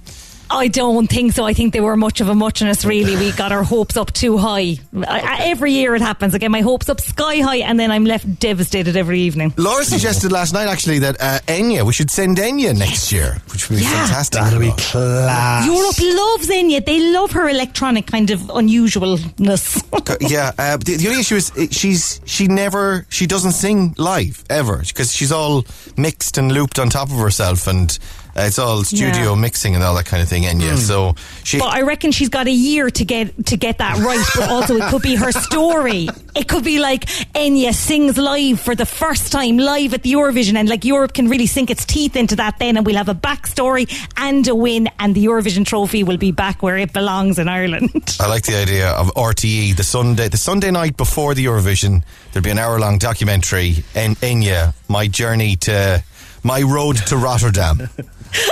[0.49, 1.43] I don't think so.
[1.43, 3.15] I think they were much of a muchness, really.
[3.17, 4.77] We got our hopes up too high.
[4.95, 6.35] I, I, every year it happens.
[6.35, 9.53] I get my hopes up sky high, and then I'm left devastated every evening.
[9.57, 13.69] Laura suggested last night actually that uh, Enya, we should send Enya next year, which
[13.69, 14.05] would be Yeah.
[14.05, 14.41] fantastic.
[14.41, 15.65] That'll be class.
[15.65, 16.85] Europe loves Enya.
[16.85, 19.83] They love her electronic kind of unusualness.
[20.29, 24.43] yeah, uh, the, the only issue is uh, she's she never she doesn't sing live
[24.49, 25.65] ever because she's all
[25.97, 27.97] mixed and looped on top of herself and
[28.37, 29.35] Uh, it's all studio Yeah.
[29.35, 30.43] mixing and all that kind of thing.
[30.43, 30.71] Enya.
[30.71, 30.75] Hmm.
[30.77, 31.57] So she.
[31.57, 34.25] But I reckon she's got a year to get to get that right.
[34.35, 36.09] But also, it could be her story.
[36.35, 40.55] It could be like Enya sings live for the first time live at the Eurovision,
[40.57, 42.59] and like Europe can really sink its teeth into that.
[42.59, 46.31] Then, and we'll have a backstory and a win, and the Eurovision trophy will be
[46.31, 48.17] back where it belongs in Ireland.
[48.19, 52.03] I like the idea of RTE the Sunday the Sunday night before the Eurovision.
[52.33, 53.83] There'd be an hour long documentary.
[53.95, 56.03] En- Enya, my journey to
[56.43, 57.89] my road to Rotterdam.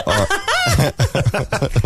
[0.05, 0.13] or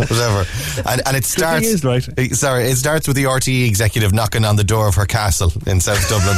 [0.06, 0.44] whatever,
[0.88, 1.66] and, and it starts.
[1.66, 2.06] is, right.
[2.18, 5.52] eh, Sorry, it starts with the RTE executive knocking on the door of her castle
[5.66, 6.36] in South Dublin.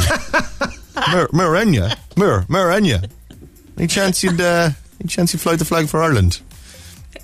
[1.55, 2.69] Enya, Mir, Mir
[3.77, 6.41] Any chance you'd, uh, any chance you'd fly the flag for Ireland?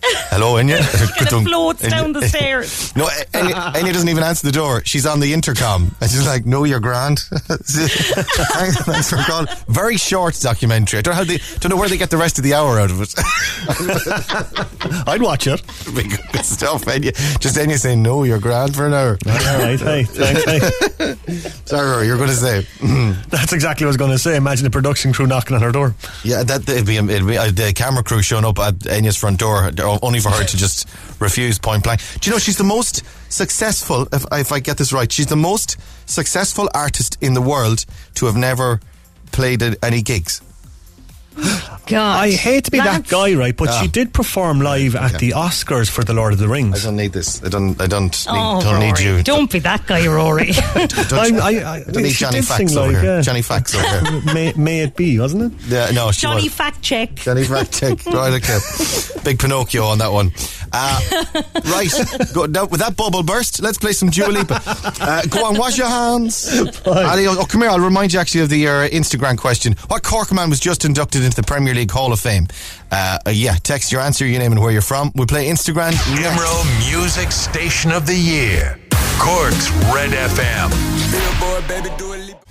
[0.04, 0.78] Hello, Enya.
[0.78, 2.96] and it floats down the stairs.
[2.96, 4.84] No, Enya, Enya doesn't even answer the door.
[4.86, 5.96] She's on the intercom.
[6.02, 7.20] And she's like, no, you're grand.
[7.30, 9.48] thanks, thanks for calling.
[9.68, 11.00] Very short documentary.
[11.00, 12.80] I don't know, how they, don't know where they get the rest of the hour
[12.80, 13.14] out of it.
[15.08, 15.62] I'd watch it.
[16.32, 17.40] Good stuff, Enya.
[17.40, 19.18] Just Enya saying, no, you're grand for an hour.
[19.26, 21.16] All right, hey, thanks, hey.
[21.66, 22.66] Sorry, you're going to say.
[23.30, 24.36] That's exactly what I was going to say.
[24.36, 25.96] Imagine the production crew knocking on her door.
[26.24, 29.40] Yeah, that it'd be, it'd be uh, the camera crew showing up at Enya's front
[29.40, 29.72] door,
[30.02, 30.88] only for her to just
[31.20, 32.02] refuse point blank.
[32.20, 34.08] Do you know she's the most successful?
[34.12, 37.86] If, if I get this right, she's the most successful artist in the world
[38.16, 38.80] to have never
[39.32, 40.42] played any gigs.
[41.88, 43.56] God, I hate to be that That's- guy, right?
[43.56, 43.82] But Ah.
[43.82, 46.82] she did perform live at the Oscars for The Lord of the Rings.
[46.84, 47.42] I don't need this.
[47.44, 47.80] I don't.
[47.82, 48.26] I don't need.
[48.28, 49.24] Oh, don't need Rory, you.
[49.24, 50.52] Don't be that guy, Rory.
[50.74, 53.16] Don't, I'm- I- I- I don't need she Johnny did Facts sing over live, here.
[53.16, 53.22] yeah.
[53.22, 53.88] Johnny Facts over
[54.20, 54.22] here.
[54.34, 55.60] may, may it be, wasn't it?
[55.68, 56.54] Yeah, no, she Johnny was.
[56.54, 57.16] fact check.
[57.16, 58.06] Johnny Fact check.
[58.08, 58.60] Right, okay.
[59.24, 60.32] Big Pinocchio on that one.
[60.74, 61.00] Uh,
[61.66, 61.90] right,
[62.34, 64.62] go, now, with that bubble burst, let's play some Dua Lipa.
[65.00, 66.50] Uh, go on, wash your hands.
[66.86, 69.76] Ali, oh, come here, I'll remind you actually of the uh, Instagrand question.
[69.88, 72.48] What Cork man was just inducted into the Premier League Hall of Fame?
[72.92, 75.12] Uh, uh, yeah, text your answer, your name and where you're from.
[75.14, 75.92] We play Instagrand.
[76.16, 76.40] next.
[76.40, 78.80] Imro Music Station of the Year.
[79.20, 80.70] Cork's Red FM.
[81.12, 82.48] Dua Lipa,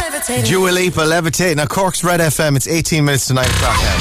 [0.00, 0.48] Levitate.
[0.48, 1.56] Dua Lipa levitate.
[1.56, 3.98] Now, Cork's Red FM, it's 18 minutes to 9 o'clock now.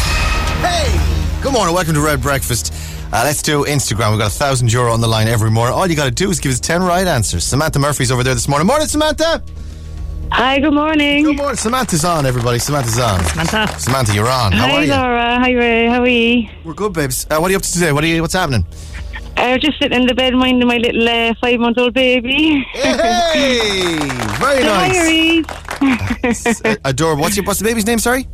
[0.67, 1.41] Hey!
[1.41, 2.73] Good morning, welcome to Red Breakfast.
[3.11, 4.11] Uh, let's do Instagrand.
[4.11, 5.73] We've got a thousand euro on the line every morning.
[5.75, 7.43] All you got to do is give us 10 right answers.
[7.43, 8.67] Samantha Murphy's over there this morning.
[8.67, 9.41] Morning, Samantha!
[10.31, 11.23] Hi, good morning.
[11.23, 11.57] Good morning.
[11.57, 12.59] Samantha's on, everybody.
[12.59, 13.23] Samantha's on.
[13.25, 13.79] Samantha.
[13.79, 14.51] Samantha, you're on.
[14.51, 14.91] How Hi, are you?
[14.91, 15.39] Laura.
[15.39, 15.87] Hi, Ray.
[15.87, 16.47] How are you?
[16.63, 17.25] We're good, babes.
[17.29, 17.91] Uh, what are you up to today?
[17.91, 18.21] What are you?
[18.21, 18.65] What's happening?
[19.37, 22.65] I was just sitting in the bed minding my little uh, five-month-old baby.
[22.73, 23.97] Hey!
[24.37, 24.97] Very nice.
[24.97, 26.23] Hi.
[26.23, 26.65] Reese.
[26.65, 27.21] Uh, adorable.
[27.21, 28.27] What's, your, what's the baby's name, sorry?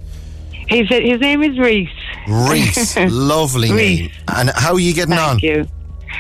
[0.68, 1.89] His, his name is Reese.
[2.28, 2.98] Reese.
[3.10, 4.10] Lovely name.
[4.28, 5.39] And how are you getting on?
[5.39, 5.68] Thank you.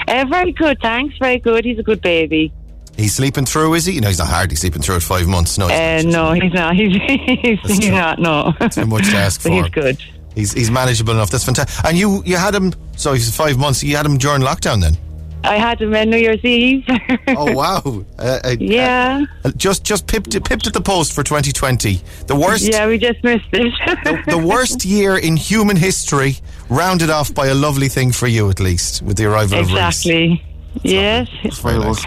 [0.07, 1.17] Uh, very good, thanks.
[1.17, 1.65] Very good.
[1.65, 2.51] He's a good baby.
[2.97, 3.93] He's sleeping through, is he?
[3.93, 5.57] You know, he's not hardly sleeping through at five months.
[5.57, 6.35] No, he's Uh, not.
[6.37, 6.75] no, he's not.
[6.77, 6.95] He's,
[7.41, 8.19] he's, he's not.
[8.19, 8.53] No.
[8.71, 9.55] Too much to ask But for.
[9.63, 9.97] he's good.
[10.33, 11.29] He's he's manageable enough.
[11.29, 11.85] That's fantastic.
[11.85, 12.73] And you you had him.
[12.97, 13.83] So he's five months.
[13.83, 14.97] You had him during lockdown then.
[15.43, 16.83] I had him on New Year's Eve.
[17.27, 17.81] Oh wow!
[18.17, 19.23] Uh, uh, yeah.
[19.45, 22.01] uh, just just pipped pipped at the post for 2020.
[22.27, 22.63] The worst.
[22.67, 23.71] Yeah, we just missed it.
[24.03, 26.37] The, the worst year in human history,
[26.69, 29.77] rounded off by a lovely thing for you at least, with the arrival of Reese.
[30.05, 30.43] exactly.
[30.83, 31.29] Yes.
[31.61, 32.03] Very nice.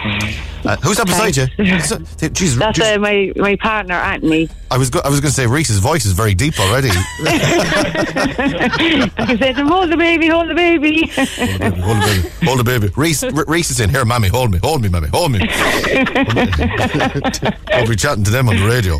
[0.65, 1.47] Uh, who's that beside you?
[1.79, 4.49] So- Jeez, That's just- uh, my, my partner, Anthony.
[4.71, 6.89] I was go- I was going to say Reese's voice is very deep already.
[6.91, 6.95] I
[9.39, 11.07] said to him, hold the baby, hold the baby.
[11.07, 12.89] hold the baby, hold the baby.
[12.95, 15.39] Reese, R- Reese is in here, mommy, hold me, hold me, mommy, hold me.
[17.73, 18.99] I'll be chatting to them on the radio.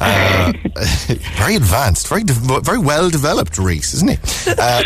[0.00, 0.52] Uh,
[1.36, 4.16] very advanced, very de- very well developed, Reese, isn't he?
[4.56, 4.82] Uh,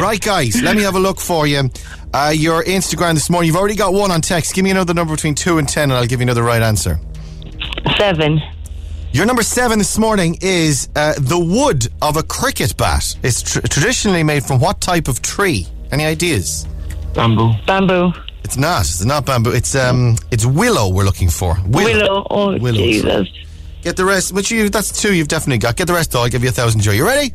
[0.00, 1.70] right, guys, let me have a look for you.
[2.14, 3.46] Uh, your Instagrand this morning.
[3.48, 4.54] You've already got one on text.
[4.54, 6.98] Give me another number between two and ten, and I'll give you another right answer.
[7.98, 8.40] Seven.
[9.12, 13.16] Your number seven this morning is uh, the wood of a cricket bat.
[13.22, 15.66] It's tr- traditionally made from what type of tree?
[15.90, 16.66] Any ideas?
[17.14, 17.52] Bamboo.
[17.66, 18.12] Bamboo.
[18.44, 18.80] It's not.
[18.82, 19.50] It's not bamboo.
[19.52, 20.16] It's um.
[20.30, 20.88] It's willow.
[20.88, 22.26] We're looking for Willow.
[22.30, 22.78] Oh, Willow.
[22.78, 23.28] Jesus.
[23.82, 24.32] Get the rest.
[24.32, 24.68] Which you?
[24.68, 25.14] That's two.
[25.14, 25.76] You've definitely got.
[25.76, 26.12] Get the rest.
[26.12, 26.22] Though.
[26.22, 26.80] I'll give you a thousand.
[26.80, 26.92] Joe.
[26.92, 27.32] You ready?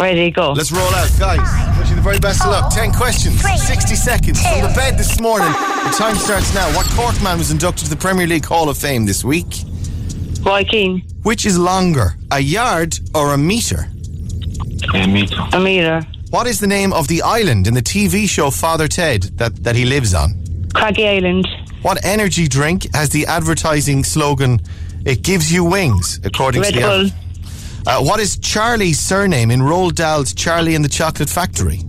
[0.00, 0.52] Ready, go.
[0.52, 1.78] Let's roll out, guys.
[1.78, 2.72] Wish you the very best of luck.
[2.72, 5.50] Ten questions, sixty seconds from the bed this morning.
[5.50, 6.68] The time starts now.
[6.76, 9.64] What Cork man was inducted to the Premier League Hall of Fame this week?
[10.42, 11.02] Roy Keane.
[11.24, 13.88] Which is longer, a yard or a meter?
[14.94, 15.36] A meter.
[15.52, 16.06] A meter.
[16.30, 19.74] What is the name of the island in the TV show Father Ted that, that
[19.74, 20.34] he lives on?
[20.74, 21.48] Craggy Island.
[21.82, 24.60] What energy drink has the advertising slogan,
[25.04, 26.86] It gives you wings, according Red to the.
[26.86, 27.27] Bull.
[27.88, 31.80] Uh, what is Charlie's surname in Roald Dahl's Charlie and the Chocolate Factory?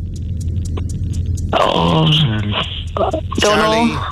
[1.51, 2.05] Oh.
[2.95, 3.85] Don't Charlie.
[3.93, 4.07] know.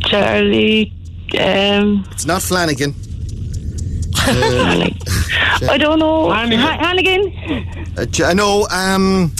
[0.00, 0.92] Charlie.
[1.38, 2.94] Um, It's not Flanagan.
[4.24, 6.28] I don't know.
[6.30, 7.32] Ha- Hannigan.
[7.96, 9.32] Uh, Ch- no, um,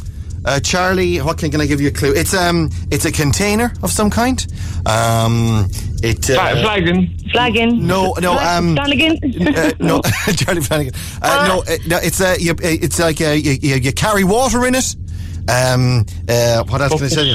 [0.45, 1.19] uh, Charlie.
[1.19, 2.13] What can, can I give you a clue?
[2.15, 4.45] It's um, it's a container of some kind.
[4.87, 5.69] Um,
[6.03, 7.17] it uh, Fla- flagon.
[7.33, 7.87] Flagon.
[7.87, 9.19] No, no, Fla- um, Flanagan.
[9.57, 10.01] uh, no,
[10.37, 10.95] Charlie Flanagan.
[11.21, 14.67] Uh, no, uh, no, it's uh, you, it's like uh, you, you, you carry water
[14.67, 14.95] in it.
[15.49, 17.35] Um, uh, what else can I tell you?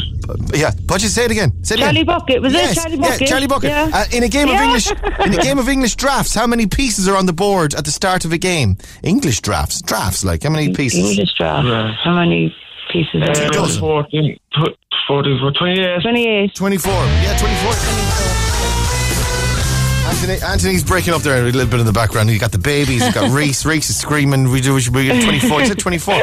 [0.54, 1.52] Yeah, but you say it again.
[1.66, 2.06] Say it Charlie again.
[2.06, 2.42] Bucket.
[2.42, 3.22] Was yes, it Charlie Bucket.
[3.22, 3.70] Yeah, Charlie Bucket.
[3.70, 3.92] Yeah.
[3.94, 4.56] Uh, in a game Yeah.
[4.56, 4.92] of English,
[5.26, 7.92] in a game of English drafts, how many pieces are on the board at the
[7.92, 8.78] start of a game?
[9.04, 10.24] English drafts, drafts.
[10.24, 11.00] Like how many pieces?
[11.12, 11.68] English draft.
[12.04, 12.56] How many
[12.94, 13.12] pieces?
[13.12, 13.82] Two are dozen.
[13.82, 14.38] 14,
[15.10, 16.02] 44, 28.
[16.02, 16.56] 28.
[16.56, 16.92] 24.
[16.94, 18.47] Yeah, 24.
[20.18, 22.32] Anthony, Anthony's breaking up there a little bit in the background.
[22.32, 23.66] You got the babies, you got Reese.
[23.68, 24.50] Reese is screaming.
[24.50, 24.74] We do.
[24.74, 25.62] We should be at 24.
[25.62, 26.16] Is it 24?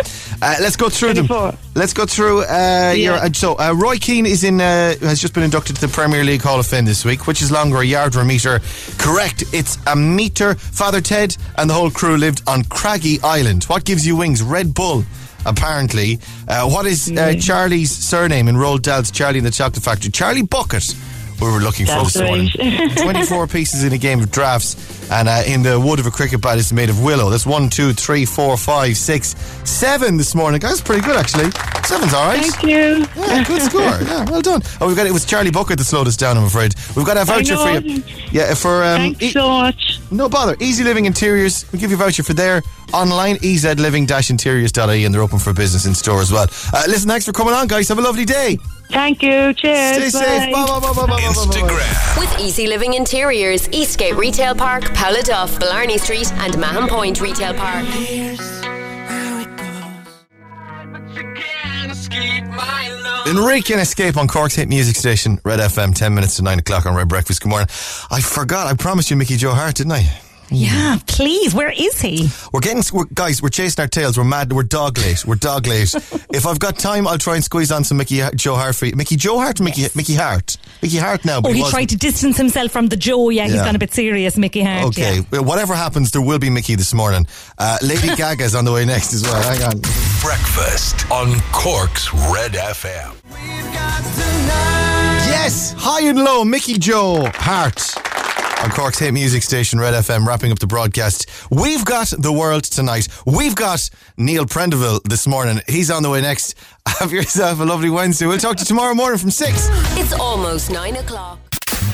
[0.43, 1.57] Uh, let's go through them.
[1.77, 2.43] Let's go through.
[2.43, 4.61] Uh, your, uh, so uh, Roy Keane is in.
[4.61, 7.29] Uh, has just been inducted to the Premier League Hall of Fame this week.
[7.29, 8.59] Which is longer, a yard or a meter?
[8.99, 9.45] Correct.
[9.53, 10.57] It's a meter.
[10.57, 13.63] Father Ted and the whole crew lived on Craggy Island.
[13.65, 14.43] What gives you wings?
[14.43, 15.05] Red Bull.
[15.47, 16.19] Apparently,
[16.49, 20.11] uh, what is uh, Charlie's surname in Roald Dahl's Charlie and the Chocolate Factory?
[20.11, 20.97] Charlie Bucket.
[21.41, 22.49] We were looking for That's this morning.
[22.97, 26.41] 24 pieces in a game of drafts, and uh, in the wood of a cricket
[26.41, 27.29] bat is made of willow.
[27.29, 29.35] That's one, two, three, four, five, six,
[29.69, 30.61] seven this morning.
[30.61, 31.51] Guys, pretty good actually.
[31.85, 32.41] Seven's all right.
[32.41, 33.07] Thank you.
[33.23, 33.83] Yeah, good score.
[34.05, 34.63] Yeah, well done.
[34.81, 36.37] Oh, we've got it was Charlie Bucket that slowed us down.
[36.39, 38.03] I'm afraid we've got a voucher for you.
[38.31, 39.99] Yeah, for um, Thanks so much.
[40.11, 40.57] no bother.
[40.61, 41.71] EZ Living Interiors.
[41.73, 42.63] We give you a voucher for there
[42.93, 43.37] online.
[43.37, 46.47] ezliving-interiors.ie, and they're open for business in store as well.
[46.73, 47.89] Uh, listen, thanks for coming on, guys.
[47.89, 48.59] Have a lovely day.
[48.95, 49.53] Thank you.
[49.55, 50.15] Cheers.
[50.15, 50.53] Stay safe.
[50.53, 51.21] Bye, bye, bye, bye, bye, bye, bye, bye.
[51.21, 52.19] Instagrand.
[52.21, 54.85] With EZ Living Interiors, Eastgate Retail Park,
[55.25, 57.85] Duff, Blarney Street, and Mahon Point Retail Park.
[63.27, 66.87] Enrique and Escape on Cork's hit music station, Red FM, 10 minutes to 9 o'clock
[66.87, 67.43] on Red Breakfast.
[67.43, 67.69] Good morning.
[68.11, 70.21] I forgot, I promised you Mickey Joe Hart, didn't I?
[70.55, 71.55] Yeah, please.
[71.55, 72.29] Where is he?
[72.53, 74.17] We're getting, we're, guys, we're chasing our tails.
[74.17, 74.53] We're mad.
[74.53, 75.25] We're dog late.
[75.27, 75.95] We're dog late.
[76.33, 78.95] if I've got time, I'll try and squeeze on some Mickey Joe Hart for you.
[78.97, 81.39] Mickey Joe Hart, or Mickey Mickey Hart, Mickey Hart now.
[81.39, 83.31] Oh, But he was- tried to distance himself from the Joe.
[83.31, 83.65] Yeah, he's Yeah.
[83.65, 84.85] gone a bit serious, Mickey Hart.
[84.87, 85.23] Okay, yeah.
[85.31, 87.27] well, whatever happens, there will be Mickey this morning.
[87.59, 89.43] Uh, Lady Gaga's on the way next as well.
[89.43, 89.81] Hang on.
[90.23, 93.13] Breakfast on Cork's Red FM.
[95.27, 97.95] Yes, high and low, Mickey Joe Hart
[98.65, 101.29] on Cork's hit music station, Red FM, wrapping up the broadcast.
[101.51, 103.09] We've got the world tonight.
[103.27, 105.61] We've got Neil Prendeville this morning.
[105.69, 106.55] He's on the way next.
[106.87, 108.27] Have yourself a lovely Wednesday.
[108.27, 109.69] We'll talk to you tomorrow morning from 6.
[109.99, 111.41] It's almost 9 o'clock.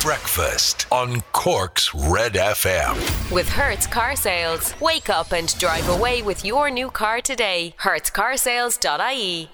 [0.01, 3.33] Breakfast on Cork's Red FM.
[3.33, 4.81] With Hertz Car Sales.
[4.81, 7.75] Wake up and drive away with your new car today.
[7.81, 9.51] HertzCarsales.ie.